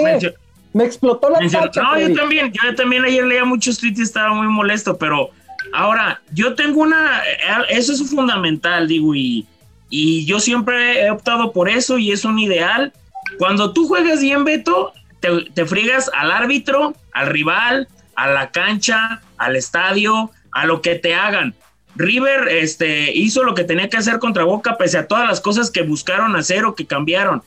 [0.74, 4.34] me explotó la tacha, No, yo también, yo también ayer leía muchos tweets y estaba
[4.34, 5.32] muy molesto, pero
[5.74, 7.22] ahora, yo tengo una,
[7.70, 9.48] eso es fundamental, digo, y,
[9.92, 12.94] y yo siempre he optado por eso y es un ideal.
[13.38, 19.22] Cuando tú juegas bien, Beto, te, te friegas al árbitro, al rival, a la cancha,
[19.38, 21.54] al estadio, a lo que te hagan.
[21.96, 25.70] River este, hizo lo que tenía que hacer contra Boca, pese a todas las cosas
[25.70, 27.44] que buscaron hacer o que cambiaron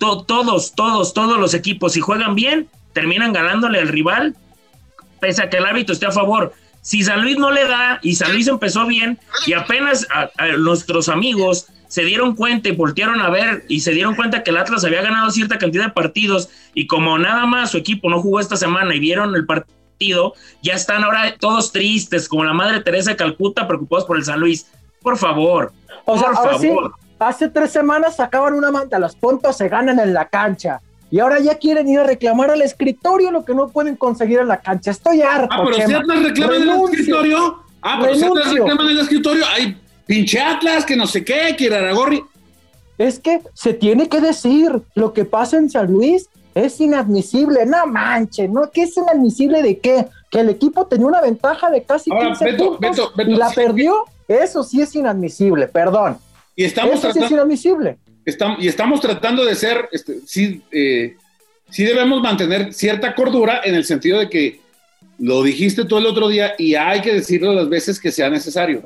[0.00, 4.34] todos, todos, todos los equipos, si juegan bien, terminan ganándole al rival,
[5.20, 6.54] pese a que el árbitro esté a favor.
[6.82, 10.06] Si San Luis no le da y San Luis empezó bien y apenas
[10.58, 14.56] nuestros amigos se dieron cuenta y voltearon a ver y se dieron cuenta que el
[14.56, 18.40] Atlas había ganado cierta cantidad de partidos y como nada más su equipo no jugó
[18.40, 23.10] esta semana y vieron el partido, ya están ahora todos tristes, como la madre Teresa
[23.10, 24.70] de Calcuta, preocupados por el San Luis.
[25.02, 25.72] Por favor,
[26.04, 26.94] por favor.
[27.18, 30.80] Hace tres semanas sacaban una manta, los puntos se ganan en la cancha.
[31.10, 34.48] Y ahora ya quieren ir a reclamar al escritorio lo que no pueden conseguir en
[34.48, 34.92] la cancha.
[34.92, 35.48] Estoy harto.
[35.50, 37.62] Ah, pero si Atlas reclaman en el escritorio.
[37.82, 41.54] Ah, pero si Atlas reclaman en el escritorio, hay pinche Atlas, que no sé qué,
[41.58, 42.22] que Aragorri.
[42.98, 47.66] Es que se tiene que decir, lo que pasa en San Luis es inadmisible.
[47.66, 48.70] No manches, ¿no?
[48.70, 50.06] ¿Qué es inadmisible de qué?
[50.30, 54.04] Que el equipo tenía una ventaja de casi 15 puntos y la perdió.
[54.28, 56.18] Eso sí es inadmisible, perdón.
[56.54, 57.46] Y estamos tratando,
[58.58, 61.16] y estamos tratando de ser, este, sí, eh,
[61.70, 64.60] sí debemos mantener cierta cordura en el sentido de que
[65.18, 68.82] lo dijiste tú el otro día y hay que decirlo las veces que sea necesario.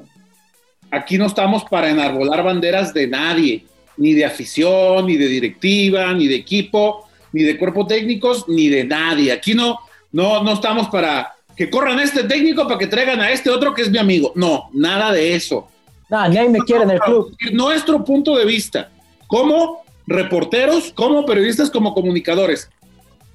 [0.90, 3.64] Aquí no estamos para enarbolar banderas de nadie,
[3.96, 8.84] ni de afición, ni de directiva, ni de equipo, ni de cuerpo técnicos, ni de
[8.84, 9.32] nadie.
[9.32, 9.78] Aquí no,
[10.12, 13.74] no, no estamos para que corran a este técnico para que traigan a este otro
[13.74, 14.32] que es mi amigo.
[14.34, 15.68] No, nada de eso.
[16.10, 17.36] Ah, ni ahí me quiere en el club.
[17.52, 18.90] Nuestro punto de vista,
[19.34, 22.70] como reporteros, como periodistas, como comunicadores.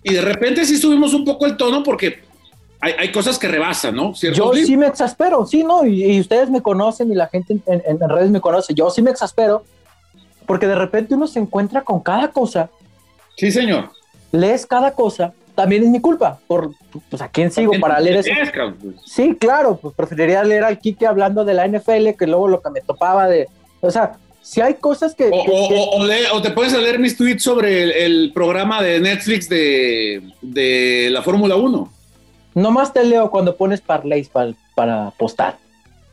[0.02, 2.22] Y de repente sí subimos un poco el tono porque
[2.80, 4.14] hay, cosas que rebasan, ¿no?
[4.14, 5.86] Yo sí me exaspero, sí, ¿no?
[5.86, 8.74] Y, ustedes me conocen y la gente en, redes me conoce.
[8.74, 9.66] Yo sí me exaspero
[10.46, 12.70] porque de repente uno se encuentra con cada cosa.
[13.36, 13.90] Sí, señor.
[14.32, 16.40] Lees cada cosa también es mi culpa.
[16.48, 16.72] Por,
[17.10, 18.32] pues, ¿A quién sigo para leer eso?
[18.80, 18.96] Pues.
[19.06, 22.70] Sí, claro, pues preferiría leer al Kike hablando de la NFL que luego lo que
[22.70, 23.50] me topaba de.
[23.82, 25.30] O sea, si hay cosas que.
[25.32, 31.91] O, te puedes leer mis tweets sobre el, programa de Netflix de, la Fórmula 1.
[32.56, 35.58] Nomás te leo cuando pones parlays para, para apostar.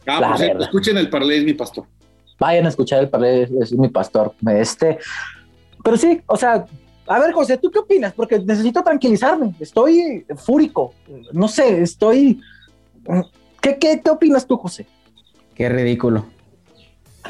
[0.06, 1.84] Ah, pues escuchen el parlay, es mi pastor.
[2.38, 4.34] Vayan a escuchar el parlay, es mi pastor.
[4.50, 4.98] Este.
[5.82, 6.66] Pero sí, o sea,
[7.06, 8.12] a ver, José, ¿tú qué opinas?
[8.12, 9.54] Porque necesito tranquilizarme.
[9.60, 10.92] Estoy fúrico.
[11.32, 12.40] No sé, estoy.
[13.60, 14.86] ¿Qué, qué, qué opinas tú, José?
[15.54, 16.26] Qué ridículo.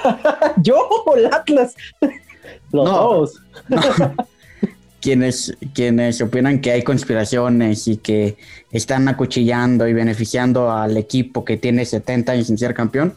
[0.62, 1.74] Yo o el Atlas.
[2.72, 2.92] Los No.
[2.92, 3.42] dos.
[5.00, 8.36] quienes, quienes opinan que hay conspiraciones y que
[8.72, 13.14] están acuchillando y beneficiando al equipo que tiene 70 años sin ser campeón,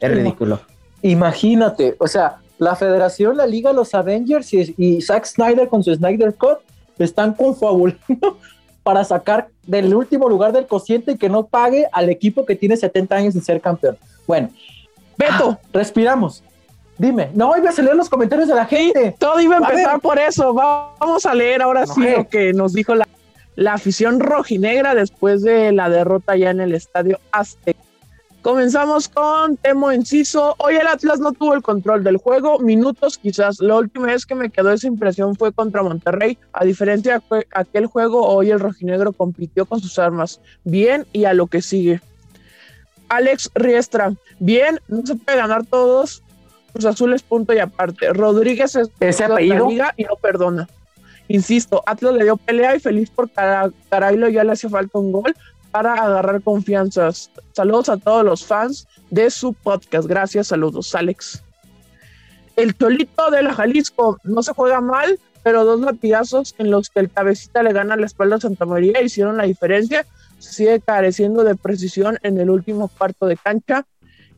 [0.00, 0.60] es ridículo.
[1.02, 5.94] Imagínate, o sea, la federación, la liga, los Avengers y, y Zack Snyder con su
[5.94, 6.58] Snyder Cut
[6.98, 8.38] están confabulando
[8.82, 12.76] para sacar del último lugar del cociente y que no pague al equipo que tiene
[12.76, 13.96] 70 años sin ser campeón.
[14.26, 14.50] Bueno,
[15.30, 16.42] Beto, respiramos.
[16.98, 19.16] Dime, no, iba a leer los comentarios de la gente.
[19.18, 20.54] todo iba a empezar por eso.
[20.54, 23.08] Va- Vamos a leer ahora sí lo que nos dijo la,
[23.56, 27.80] la afición rojinegra después de la derrota ya en el estadio Azteca.
[28.42, 30.56] Comenzamos con Temo Enciso.
[30.58, 33.60] Hoy el Atlas no tuvo el control del juego, minutos quizás.
[33.60, 36.36] La última vez que me quedó esa impresión fue contra Monterrey.
[36.52, 40.40] A diferencia de aquel juego, hoy el rojinegro compitió con sus armas.
[40.64, 42.00] Bien y a lo que sigue.
[43.12, 44.12] Alex Riestra.
[44.38, 46.22] Bien, no se puede ganar todos.
[46.72, 48.12] Cruz Azul es punto y aparte.
[48.12, 49.68] Rodríguez es Ese apellido.
[49.68, 50.68] liga y no perdona.
[51.28, 55.12] Insisto, Atlas le dio pelea y feliz por Cara- Carailo ya le hace falta un
[55.12, 55.34] gol
[55.70, 57.30] para agarrar confianzas.
[57.52, 60.06] Saludos a todos los fans de su podcast.
[60.08, 61.42] Gracias, saludos, Alex.
[62.56, 67.00] El Cholito de la Jalisco no se juega mal, pero dos latigazos en los que
[67.00, 70.06] el cabecita le gana la espalda a Santa María hicieron la diferencia.
[70.42, 73.86] Sigue careciendo de precisión en el último cuarto de cancha.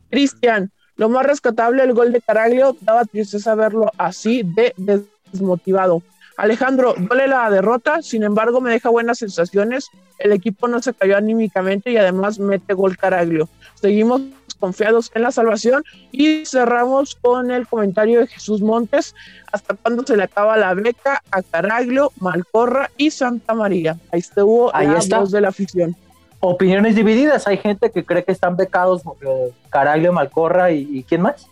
[0.09, 6.01] Cristian, lo más rescatable, el gol de Caraglio, daba tristeza verlo así de desmotivado.
[6.37, 9.89] Alejandro, duele la derrota, sin embargo me deja buenas sensaciones.
[10.19, 13.47] El equipo no se cayó anímicamente y además mete gol Caraglio.
[13.75, 14.21] Seguimos
[14.59, 19.15] confiados en la salvación y cerramos con el comentario de Jesús Montes.
[19.51, 23.97] ¿Hasta cuándo se le acaba la beca a Caraglio, Malcorra y Santa María?
[24.11, 25.19] Ahí estuvo Ahí la está.
[25.19, 25.95] voz de la afición.
[26.41, 27.47] Opiniones divididas.
[27.47, 31.47] Hay gente que cree que están becados eh, Caraglio, Malcorra y, y ¿quién más?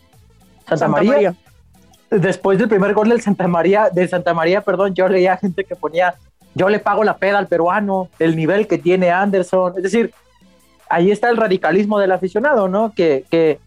[0.67, 1.35] Santa, María.
[2.19, 5.75] Después del primer gol del Santa María, de Santa María, perdón, yo leía gente que
[5.75, 6.15] ponía,
[6.53, 9.73] yo le pago la peda al peruano, el nivel que tiene Anderson.
[9.77, 10.13] Es decir,
[10.89, 12.93] ahí está el radicalismo del aficionado, ¿no?
[12.95, 13.59] Que,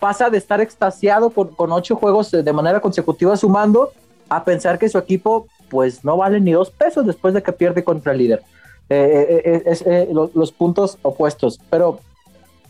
[0.00, 3.90] pasa de estar extasiado con, con ocho juegos de manera consecutiva sumando
[4.28, 7.82] a pensar que su equipo pues no vale ni dos pesos después de que pierde
[7.82, 8.42] contra el líder.
[8.88, 11.58] Eh, eh, es eh, lo- los puntos opuestos.
[11.68, 11.98] Pero,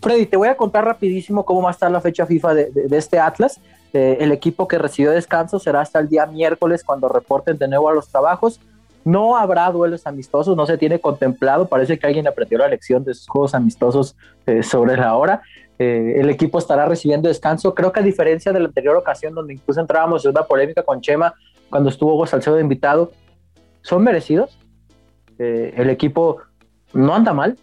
[0.01, 2.89] Freddy, te voy a contar rapidísimo cómo va a estar la fecha FIFA de, de-
[2.89, 3.61] de este Atlas.
[3.93, 7.89] Eh, el equipo que recibió descanso será hasta el día miércoles cuando reporten de nuevo
[7.89, 8.61] a los trabajos.
[9.05, 11.67] No habrá duelos amistosos, no se tiene contemplado.
[11.67, 15.43] Parece que alguien aprendió la lección de esos juegos amistosos eh, sobre la hora.
[15.79, 17.75] Eh, el equipo estará recibiendo descanso.
[17.75, 21.01] Creo que a diferencia de la anterior ocasión, donde incluso entrábamos en una polémica con
[21.01, 21.35] Chema
[21.71, 23.13] cuando estuvo Hugo Salcedo de invitado,
[23.83, 24.59] son merecidos.
[25.39, 26.39] Eh, el equipo
[26.93, 27.57] no anda mal.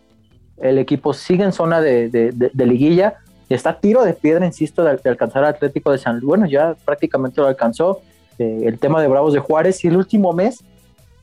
[0.57, 3.17] El equipo sigue en zona de, liguilla
[3.53, 6.25] está a tiro de piedra, insisto, de, de alcanzar al Atlético de San Luis.
[6.25, 8.01] Bueno, ya prácticamente lo alcanzó.
[8.39, 10.63] Eh, el tema de Bravos de Juárez y el último mes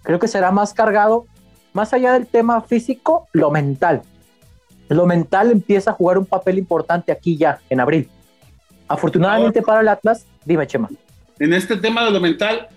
[0.03, 1.27] creo que será más cargado,
[1.73, 4.03] más allá del tema físico, lo mental.
[4.89, 8.09] Lo mental empieza a jugar un papel importante aquí ya, en abril.
[8.89, 10.91] Afortunadamente para el Atlas, dime Chema.
[11.39, 12.69] En este tema de lo mental,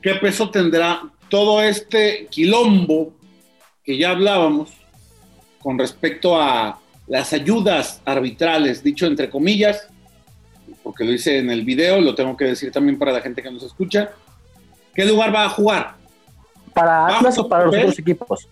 [0.00, 3.12] ¿qué peso tendrá todo este quilombo
[3.82, 4.72] que ya hablábamos
[5.60, 9.88] con respecto a las ayudas arbitrales, dicho entre comillas,
[10.82, 13.50] porque lo hice en el video, lo tengo que decir también para la gente que
[13.50, 14.10] nos escucha.
[14.94, 15.94] ¿Qué lugar va a jugar?
[16.72, 18.48] ¿Para Atlas o para los otros equipos?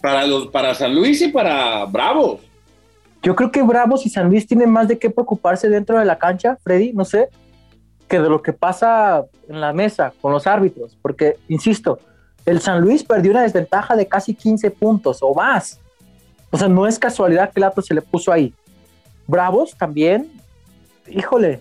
[0.00, 2.40] Para, los, para San Luis y para Bravos.
[3.22, 6.18] Yo creo que Bravos y San Luis tienen más de qué preocuparse dentro de la
[6.18, 7.28] cancha, Freddy, no sé,
[8.08, 12.00] que de lo que pasa en la mesa con los árbitros, porque, insisto,
[12.44, 15.78] el San Luis perdió una desventaja de casi 15 puntos o más.
[16.52, 18.52] O sea, no es casualidad que el Atlas se le puso ahí.
[19.26, 20.30] Bravos también,
[21.08, 21.60] híjole,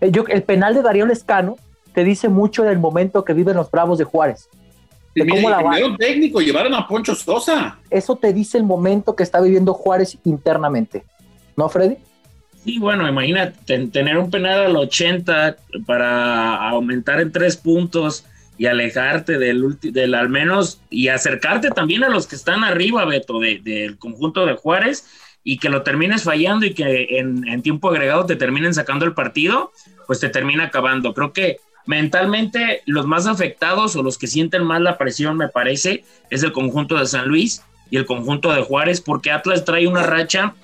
[0.00, 1.56] eh, yo, el penal de Darío Lescano
[1.92, 4.48] te dice mucho del momento que viven los Bravos de Juárez.
[5.14, 7.78] ¿De cómo y la primero técnico, llevaron a Poncho Sosa.
[7.90, 11.04] Eso te dice el momento que está viviendo Juárez internamente.
[11.56, 11.96] ¿No, Freddy?
[12.64, 18.24] Sí, bueno, imagínate ten- tener un penal al 80 para aumentar en tres puntos
[18.58, 23.38] y alejarte del, del al menos y acercarte también a los que están arriba, Beto,
[23.38, 25.06] de- del conjunto de Juárez
[25.44, 29.14] y que lo termines fallando y que en, en tiempo agregado te terminen sacando el
[29.14, 29.72] partido,
[30.06, 31.14] pues te termina acabando.
[31.14, 36.04] Creo que mentalmente los más afectados o los que sienten más la presión, me parece,
[36.28, 40.02] es el conjunto de San Luis y el conjunto de Juárez, porque Atlas trae una
[40.02, 40.54] racha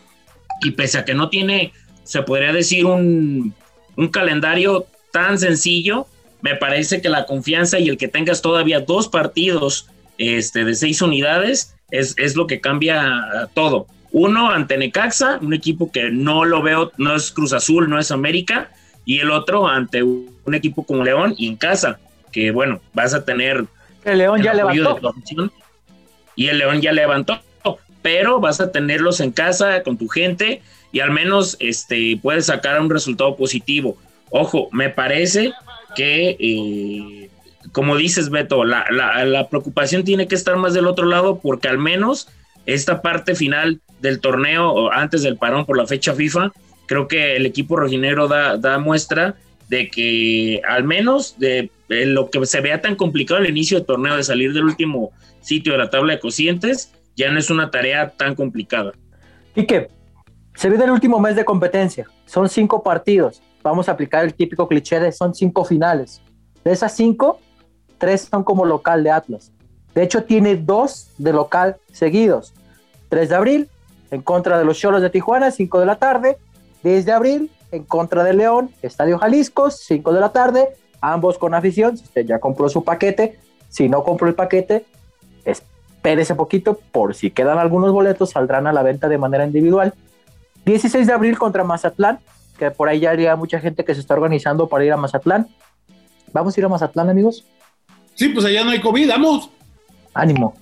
[0.63, 1.73] y pese a que no tiene,
[2.03, 3.55] se podría decir, un,
[3.97, 6.07] un calendario tan sencillo,
[6.45, 9.89] me parece que la confianza y el que tengas todavía dos partidos
[10.19, 13.87] este, de seis unidades es, es lo que cambia todo.
[14.13, 18.11] Uno ante Necaxa, un equipo que no lo veo, no es Cruz Azul, no es
[18.11, 18.71] América,
[19.07, 21.99] y el otro ante un equipo como León y en casa,
[22.31, 23.65] que bueno, vas a tener
[24.05, 25.15] el León ya levantó.
[26.37, 27.41] y el León ya levantó,
[28.03, 30.61] pero vas a tenerlos en casa con tu gente
[30.93, 33.97] y al menos este, puedes sacar un resultado positivo.
[34.29, 35.55] Ojo, me parece
[35.95, 37.31] que,
[37.73, 41.79] como dices, Beto, la, la, preocupación tiene que estar más del otro lado porque al
[41.79, 42.29] menos
[42.67, 46.53] esta parte final del torneo, antes del parón por la fecha FIFA,
[46.87, 49.37] creo que el equipo rojinegro da, da muestra
[49.69, 54.17] de que al menos de, lo que se vea tan complicado el inicio del torneo
[54.17, 58.11] de salir del último sitio de la tabla de cocientes, ya no es una tarea
[58.11, 58.93] tan complicada.
[59.55, 59.89] Y que
[60.55, 64.69] se viene el último mes de competencia, son cinco partidos, vamos a aplicar el típico
[64.69, 66.21] cliché de son cinco finales.
[66.63, 67.41] De esas cinco,
[67.99, 69.51] tres son como local de Atlas.
[69.95, 72.53] De hecho, tiene dos de local seguidos.
[73.09, 73.71] 3 de abril,
[74.11, 76.37] en contra de los Cholos de Tijuana, 5 de la tarde.
[76.83, 81.55] 10 de abril, en contra de León, Estadio Jalisco, 5 de la tarde, ambos con
[81.55, 81.97] afición.
[81.97, 83.39] Si usted ya compró su paquete,
[83.69, 84.85] si no compró el paquete,
[85.45, 89.95] espérese poquito, por si quedan algunos boletos, saldrán a la venta de manera individual.
[90.65, 92.19] 16 de abril contra Mazatlán,
[92.59, 95.49] que por ahí ya habría mucha gente que se está organizando para ir a Mazatlán.
[96.33, 97.45] ¿Vamos a ir a Mazatlán, amigos?
[98.15, 99.51] Sí, pues allá no hay COVID, vamos.
[100.13, 100.55] Ánimo,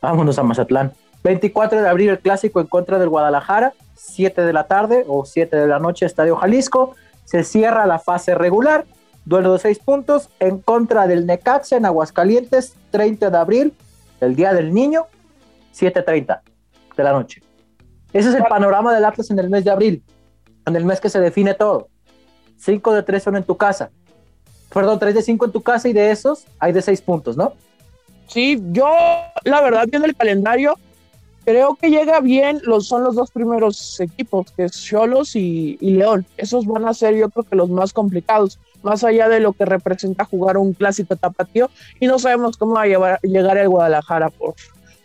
[0.00, 0.92] vámonos a Mazatlán.
[1.22, 5.56] 24 de abril el clásico en contra del Guadalajara, 7 de la tarde o 7
[5.56, 6.94] de la noche, Estadio Jalisco.
[7.24, 8.86] Se cierra la fase regular,
[9.24, 13.74] duelo de 6 puntos en contra del Necaxa en Aguascalientes, 30 de abril,
[14.20, 15.06] el Día del Niño,
[15.74, 16.40] 7.30
[16.96, 17.42] de la noche.
[18.12, 20.02] Ese es el panorama del Atlas en el mes de abril,
[20.66, 21.88] en el mes que se define todo.
[22.58, 23.90] 5 de 3 son en tu casa.
[24.72, 27.54] Perdón, 3 de 5 en tu casa y de esos hay de 6 puntos, ¿no?
[28.28, 28.88] Sí, yo
[29.44, 30.74] la verdad viendo el calendario,
[31.44, 36.24] creo que llega bien, los, son los dos primeros equipos, que es Cholos y, León.
[36.36, 39.64] Esos van a ser yo creo que los más complicados, más allá de lo que
[39.64, 41.70] representa jugar un clásico tapatío.
[41.98, 44.54] Y no sabemos cómo va a llegar el Guadalajara por,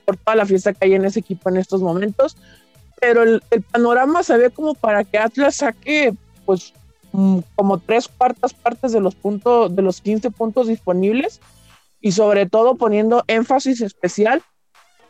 [0.06, 2.38] por toda la fiesta que hay en ese equipo en estos momentos.
[3.00, 3.42] Pero el,
[3.72, 6.14] panorama se ve como para que Atlas saque
[6.46, 6.74] pues
[7.12, 11.42] mm, como tres cuartas partes de los puntos, de los 15 puntos disponibles
[12.02, 14.44] y sobre todo poniendo énfasis especial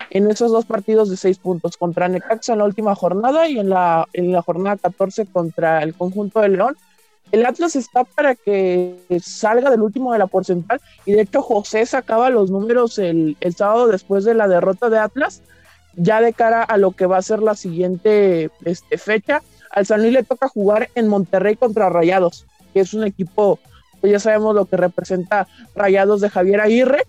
[0.10, 3.70] en esos dos partidos de seis puntos contra Necaxa en la última jornada y en
[3.70, 6.78] la, en la jornada 14 contra el conjunto de León.
[7.32, 11.86] El Atlas está para que salga del último de la porcentual y de hecho José
[11.86, 15.42] sacaba los números el, el sábado después de la derrota de Atlas,
[15.96, 19.42] ya de cara a lo que va a ser la siguiente este, fecha.
[19.72, 23.60] Al San Luis le toca jugar en Monterrey contra Rayados, que es un equipo,
[24.00, 27.04] pues ya sabemos lo que representa Rayados de Javier Aguirre.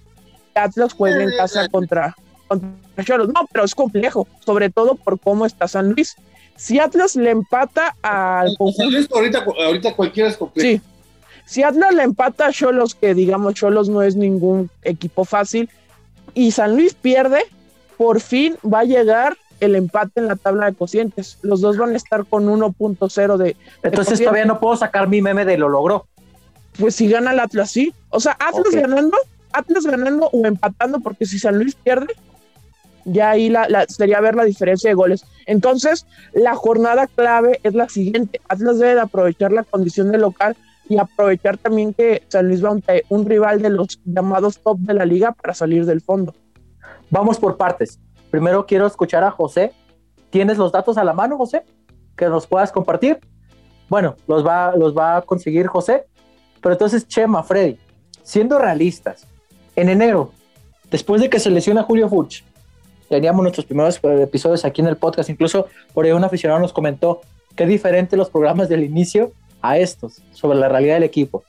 [0.55, 2.17] Atlas juega en casa contra,
[2.49, 6.17] no, pero es complejo, sobre todo por cómo está San Luis.
[6.57, 10.67] Si Atlas le empata al ahorita, ahorita cualquiera es complejo.
[10.67, 10.81] Sí.
[11.45, 15.71] Si Atlas le empata a Cholos, que digamos Cholos no es ningún equipo fácil,
[16.35, 17.45] y San Luis pierde,
[17.97, 21.39] por fin va a llegar el empate en la tabla de cocientes.
[21.43, 25.45] Los dos van a estar con 1.0 de, Entonces todavía no puedo sacar mi meme
[25.45, 26.07] de lo logró.
[26.79, 27.95] Pues si gana el Atlas, sí.
[28.11, 29.17] O sea, Atlas ganando,
[29.53, 32.15] Atlas ganando o empatando, porque si San Luis pierde,
[33.07, 35.25] ya ahí la, sería ver la diferencia de goles.
[35.47, 38.41] Entonces, la jornada clave es la siguiente.
[38.49, 40.57] Atlas debe de aprovechar la condición de local
[40.89, 42.79] y aprovechar también que San Luis va a
[43.09, 46.35] un rival de los llamados top de la liga para salir del fondo.
[47.11, 47.99] Vamos por partes.
[48.31, 49.73] Primero quiero escuchar a José.
[50.31, 51.65] ¿Tienes los datos a la mano, José?
[52.17, 53.21] Que nos puedas compartir.
[53.89, 56.07] Bueno, los va, los va a conseguir José.
[56.61, 57.79] Pero entonces, Chema, Freddy,
[58.23, 59.27] siendo realistas,
[59.77, 60.33] en enero,
[60.91, 62.45] después de que se lesiona Julio Furch,
[63.09, 67.21] teníamos nuestros primeros episodios aquí en el podcast, incluso por ahí un aficionado nos comentó
[67.55, 69.33] qué diferente los programas del inicio
[69.63, 71.45] a estos, sobre la realidad del equipo.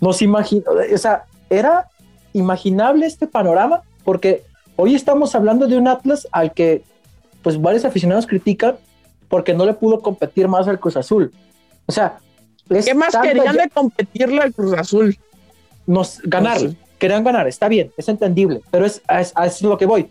[0.00, 0.64] Nos imagino,
[0.94, 1.90] o sea, era
[2.32, 4.44] imaginable este panorama, porque
[4.78, 6.82] hoy estamos hablando de un Atlas al que
[7.42, 8.76] pues varios aficionados critican
[9.28, 11.32] porque no le pudo competir más al Cruz Azul.
[11.86, 12.18] O sea,
[12.68, 15.18] ¿qué más querían de competirle al Cruz Azul?
[15.86, 16.58] Nos ganar,
[16.98, 20.08] querían ganar, está bien, es entendible, pero es, es, es lo que voy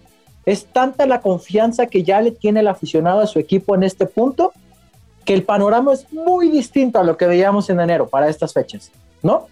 [0.48, 4.06] es tanta la confianza que ya le tiene el aficionado a su equipo en este
[4.06, 4.54] punto
[5.26, 8.90] que el panorama es muy distinto a lo que veíamos en enero para estas fechas,
[9.22, 9.48] ¿no?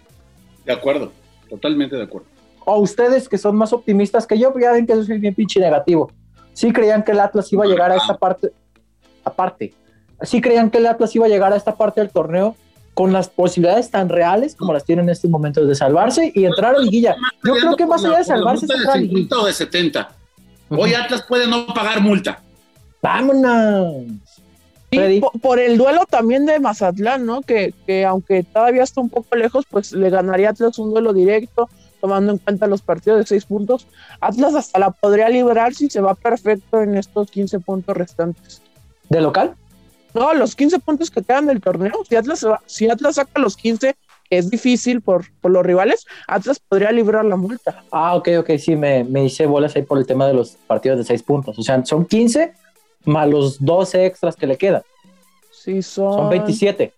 [0.64, 1.12] De acuerdo,
[1.50, 2.26] totalmente de acuerdo.
[2.68, 5.60] O ustedes que son más optimistas que yo, ya ven que eso es bien pinche
[5.60, 6.10] negativo.
[6.52, 8.50] Sí creían que el Atlas iba a llegar a esta parte,
[9.24, 9.72] aparte,
[10.22, 12.56] sí creían que el Atlas iba a llegar a esta parte del torneo
[12.92, 16.74] con las posibilidades tan reales como las tienen en estos momentos de salvarse y entrar
[16.74, 17.14] a liguilla.
[17.44, 19.44] Yo creo que más allá de salvarse es entrar a liguilla.
[19.44, 20.10] de 70.
[20.70, 22.42] Hoy Atlas puede no pagar multa.
[23.00, 24.06] Vámonos.
[25.42, 27.42] Por, el duelo también de Mazatlán, ¿no?
[27.42, 31.68] Que, que aunque todavía está un poco lejos, pues le ganaría Atlas un duelo directo,
[32.06, 33.88] tomando en cuenta los partidos de seis puntos.
[34.20, 38.62] Atlas hasta la podría librar si se va perfecto en estos 15 puntos restantes.
[39.08, 39.56] ¿De local?
[40.14, 42.04] No, los 15 puntos que quedan del torneo.
[42.08, 43.96] Si Atlas, si Atlas saca los 15,
[44.30, 47.82] es difícil por, por, los rivales, Atlas podría librar la multa.
[47.90, 50.98] Ah, ok, ok, sí, me, me hice bolas ahí por el tema de los partidos
[50.98, 51.58] de seis puntos.
[51.58, 52.52] O sea, son 15
[53.04, 54.82] más los 12 extras que le quedan.
[55.50, 56.12] Sí, son.
[56.12, 56.92] Son 27.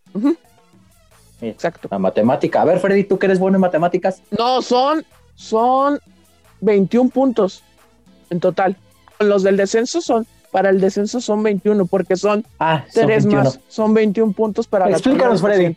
[1.40, 1.88] Exacto.
[1.90, 2.62] La matemática.
[2.62, 4.22] A ver, Freddy, ¿tú que eres bueno en matemáticas?
[4.36, 6.00] No, son, son
[6.60, 7.62] 21 puntos
[8.30, 8.76] en total.
[9.20, 13.60] Los del descenso son, para el descenso son 21, porque son ah, tres más.
[13.68, 15.76] Son 21 puntos para Explícanos, Freddy.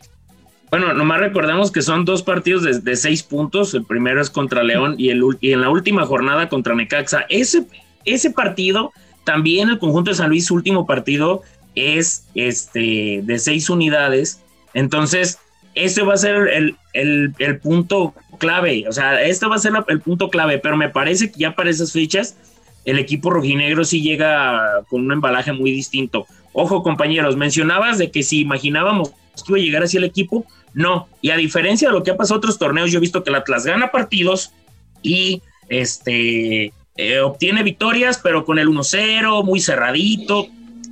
[0.70, 3.74] Bueno, nomás recordemos que son dos partidos de, de, seis puntos.
[3.74, 7.26] El primero es contra León y, el, y en la última jornada contra Necaxa.
[7.28, 7.66] Ese,
[8.06, 8.92] ese partido
[9.24, 11.42] también el conjunto de San Luis, su último partido
[11.76, 14.42] es este, de seis unidades.
[14.74, 15.40] Entonces,
[15.76, 16.50] este va a ser
[16.94, 18.86] el, punto clave.
[18.88, 21.70] O sea, este va a ser el punto clave, pero me parece que ya para
[21.70, 22.36] esas fechas
[22.84, 26.26] el equipo rojinegro sí llega con un embalaje muy distinto.
[26.54, 29.12] Ojo, compañeros, mencionabas de que si imaginábamos
[29.46, 31.08] que iba a llegar así el equipo, no.
[31.22, 33.30] Y a diferencia de lo que ha pasado en otros torneos, yo he visto que
[33.30, 34.54] el Atlas gana partidos
[35.02, 40.48] y este eh, obtiene victorias, pero con el 1-0, muy cerradito.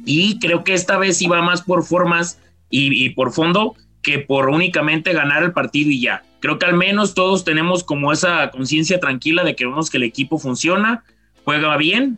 [0.06, 5.14] Y creo que esta vez iba más por formas y, por fondo que por únicamente
[5.14, 6.24] ganar el partido y ya.
[6.40, 10.04] Creo que al menos todos tenemos como esa conciencia tranquila de que vemos que el
[10.04, 11.04] equipo funciona,
[11.44, 12.18] juega bien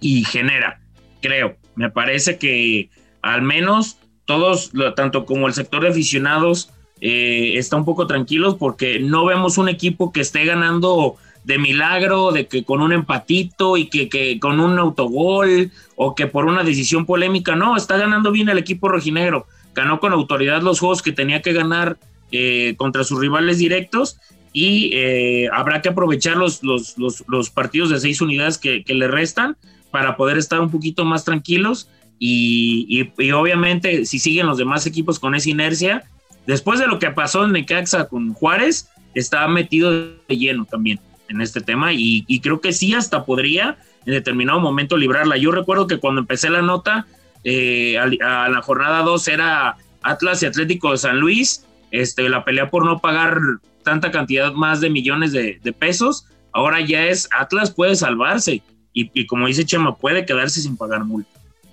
[0.00, 0.80] y genera,
[1.20, 1.56] creo.
[1.74, 2.90] Me parece que
[3.22, 6.70] al menos todos, tanto como el sector de aficionados,
[7.00, 12.30] eh, está un poco tranquilos porque no vemos un equipo que esté ganando de milagro,
[12.30, 17.06] de que con un empatito y que, con un autogol o que por una decisión
[17.06, 21.42] polémica, no, está ganando bien el equipo rojinegro, ganó con autoridad los juegos que tenía
[21.42, 21.98] que ganar
[22.30, 24.18] eh, contra sus rivales directos
[24.52, 29.56] y eh, habrá que aprovechar los, los, partidos de seis unidades que, le restan
[29.90, 35.18] para poder estar un poquito más tranquilos y, y, obviamente si siguen los demás equipos
[35.18, 36.04] con esa inercia,
[36.46, 41.40] después de lo que pasó en Necaxa con Juárez, está metido de lleno también en
[41.40, 45.36] este tema y, creo que sí hasta podría en determinado momento librarla.
[45.36, 47.06] Yo recuerdo que cuando empecé la nota,
[47.44, 52.70] eh, a, la jornada 2 era Atlas y Atlético de San Luis, este, la pelea
[52.70, 53.38] por no pagar
[53.82, 58.62] tanta cantidad más de millones de, pesos, ahora ya es Atlas puede salvarse.
[58.94, 61.30] Y, como dice Chema, puede quedarse sin pagar multa.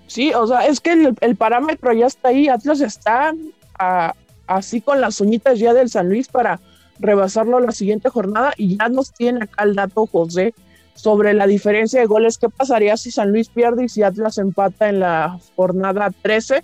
[0.07, 3.33] Sí, o sea, es que el, parámetro ya está ahí, Atlas está
[4.47, 6.59] así con las uñitas ya del San Luis para
[6.99, 10.53] rebasarlo la siguiente jornada y ya nos tiene acá el dato José
[10.99, 12.37] sobre la diferencia de goles.
[12.37, 16.61] ¿Qué pasaría si San Luis pierde y si Atlas empata en la jornada 13?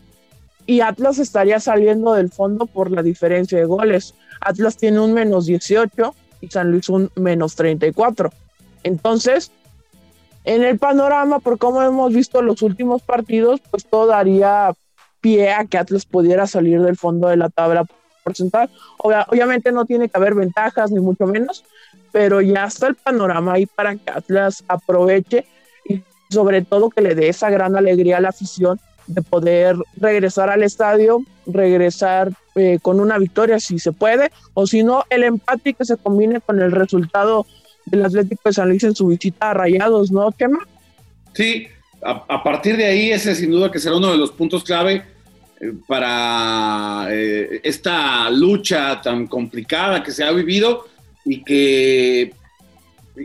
[0.65, 4.13] Y Atlas estaría saliendo del fondo por la diferencia de goles.
[4.41, 8.29] Atlas tiene un menos 18 y San Luis un menos 34.
[8.83, 9.51] Entonces,
[10.43, 14.73] en el panorama, por cómo hemos visto los últimos partidos, pues todo daría
[15.21, 17.85] pie a que Atlas pudiera salir del fondo de la tabla
[18.23, 18.69] porcentual.
[18.97, 21.63] obviamente no tiene que haber ventajas, ni mucho menos,
[22.15, 25.45] pero ya está el panorama ahí para que Atlas aproveche
[25.83, 26.01] y
[26.31, 30.63] sobre todo que le dé esa gran alegría a la afición de poder regresar al
[30.63, 35.83] estadio, regresar eh, con una victoria si se puede, o si no, el empate que
[35.83, 37.45] se combine con el resultado
[37.85, 40.59] del Atlético de San Luis en su visita a Rayados, ¿no, Chema?
[41.33, 41.67] Sí,
[42.01, 45.03] a, partir de ahí ese sin duda que será uno de los puntos clave
[45.85, 50.94] para eh, esta lucha tan complicada que se ha vivido
[51.25, 52.33] y que,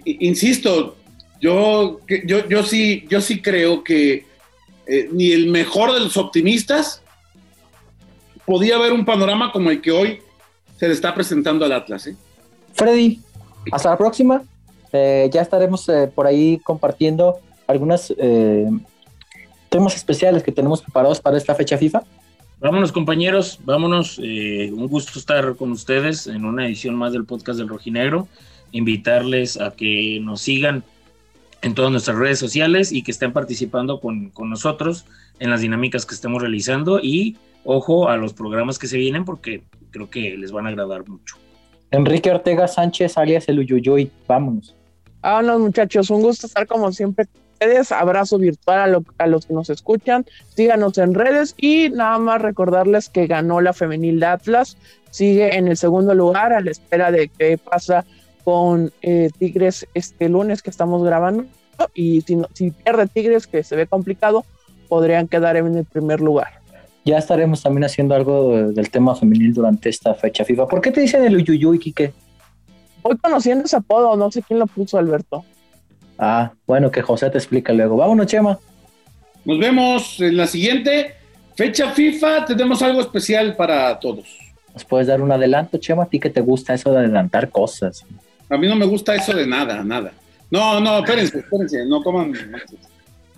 [0.05, 0.97] insisto,
[1.41, 4.25] yo, yo, yo, sí, yo sí creo que
[4.87, 7.03] eh, ni el mejor de los optimistas
[8.47, 10.21] podía ver un panorama como el que hoy
[10.79, 12.07] se le está presentando al Atlas.
[12.07, 12.17] ¿eh?
[12.73, 13.21] Freddy,
[13.71, 14.43] hasta la próxima.
[14.93, 18.13] ya estaremos por ahí compartiendo algunos
[19.69, 22.03] temas especiales que tenemos preparados para esta fecha FIFA.
[22.61, 24.21] Vámonos compañeros, vámonos.
[24.23, 28.29] Eh, un gusto estar con ustedes en una edición más del podcast del Rojinegro.
[28.71, 30.85] Invitarles a que nos sigan
[31.63, 35.07] en todas nuestras redes sociales y que estén participando con, con nosotros
[35.39, 39.63] en las dinámicas que estemos realizando y ojo a los programas que se vienen porque
[39.91, 41.37] creo que les van a agradar mucho.
[41.91, 44.77] Enrique Ortega Sánchez, alias el Uyuyuy, vámonos.
[45.23, 47.27] Vámonos muchachos, un gusto estar como siempre
[47.91, 50.25] Abrazo virtual a, los que nos escuchan.
[50.55, 54.77] Síganos en redes y nada más recordarles que ganó la femenil de Atlas.
[55.11, 58.05] Sigue en el segundo lugar a la espera de qué pasa
[58.45, 61.45] con eh, Tigres este lunes que estamos grabando.
[61.95, 64.45] Y si, si pierde Tigres, que se ve complicado,
[64.89, 66.61] podrían quedar en el primer lugar.
[67.05, 70.67] Ya estaremos también haciendo algo del tema femenil durante esta fecha FIFA.
[70.67, 72.13] ¿Por qué te dicen el Uyuyuy, Quique?
[73.03, 75.45] Voy conociendo ese apodo, no sé quién lo puso, Alberto.
[76.23, 77.97] Ah, bueno, que José te explica luego.
[77.97, 78.59] Vámonos, Chema.
[79.43, 81.15] Nos vemos en la siguiente
[81.57, 82.45] fecha FIFA.
[82.45, 84.27] Tenemos algo especial para todos.
[84.75, 86.03] ¿Nos puedes dar un adelanto, Chema?
[86.03, 88.05] A ti que te gusta eso de adelantar cosas.
[88.51, 90.13] A mí no me gusta eso de nada, nada.
[90.51, 92.35] No, no, espérense, espérense, no coman.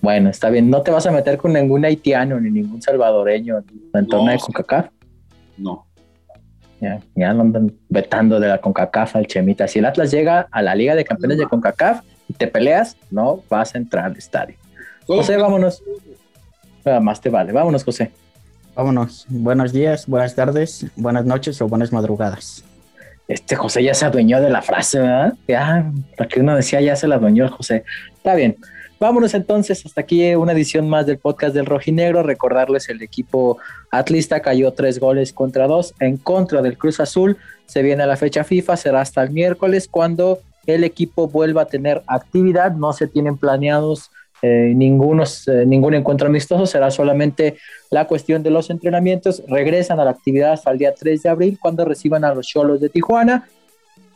[0.00, 0.68] Bueno, está bien.
[0.68, 3.64] No te vas a meter con ningún haitiano ni ningún salvadoreño en
[3.94, 4.86] el torneo de CONCACAF.
[5.56, 5.86] No.
[6.80, 9.68] Ya, ya lo andan vetando de la CONCACAF al Chemita.
[9.68, 12.02] Si el Atlas llega a la Liga de Campeones de CONCACAF
[12.32, 14.56] te peleas, no vas a entrar al estadio.
[15.06, 15.82] José, vámonos.
[16.84, 17.52] Nada más te vale.
[17.52, 18.10] Vámonos, José.
[18.74, 19.26] Vámonos.
[19.28, 22.64] Buenos días, buenas tardes, buenas noches o buenas madrugadas.
[23.28, 25.34] Este José ya se adueñó de la frase, ¿verdad?
[25.46, 27.84] Ya, la que uno decía ya se la adueñó el José.
[28.16, 28.56] Está bien.
[28.98, 32.22] Vámonos entonces, hasta aquí una edición más del podcast del Rojinegro.
[32.22, 33.58] Recordarles, el equipo
[33.90, 37.36] atlista cayó tres goles contra dos en contra del Cruz Azul.
[37.66, 41.66] Se viene a la fecha FIFA, será hasta el miércoles cuando el equipo vuelva a
[41.66, 42.72] tener actividad.
[42.72, 44.10] No se tienen planeados
[44.42, 47.58] eh, eh, ningún encuentro amistoso, será solamente
[47.90, 49.42] la cuestión de los entrenamientos.
[49.46, 52.80] Regresan a la actividad hasta el día 3 de abril cuando reciban a los Cholos
[52.80, 53.48] de Tijuana.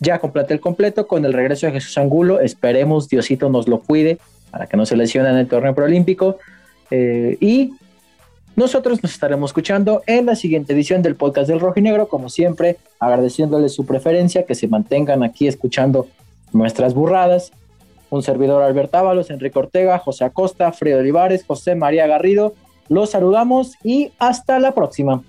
[0.00, 2.40] Ya completé el completo con el regreso de Jesús Angulo.
[2.40, 4.18] Esperemos Diosito nos lo cuide
[4.50, 6.38] para que no se lesione en el torneo preolímpico.
[6.90, 7.72] Eh, y
[8.56, 12.30] nosotros nos estaremos escuchando en la siguiente edición del podcast del Rojo y Negro, como
[12.30, 16.08] siempre, agradeciéndoles su preferencia, que se mantengan aquí escuchando
[16.52, 17.52] nuestras burradas.
[18.10, 22.54] Un servidor Alberto Ábalos, Enrique Ortega, José Acosta, Fredo Olivares, José María Garrido.
[22.88, 25.22] Los saludamos y hasta la próxima.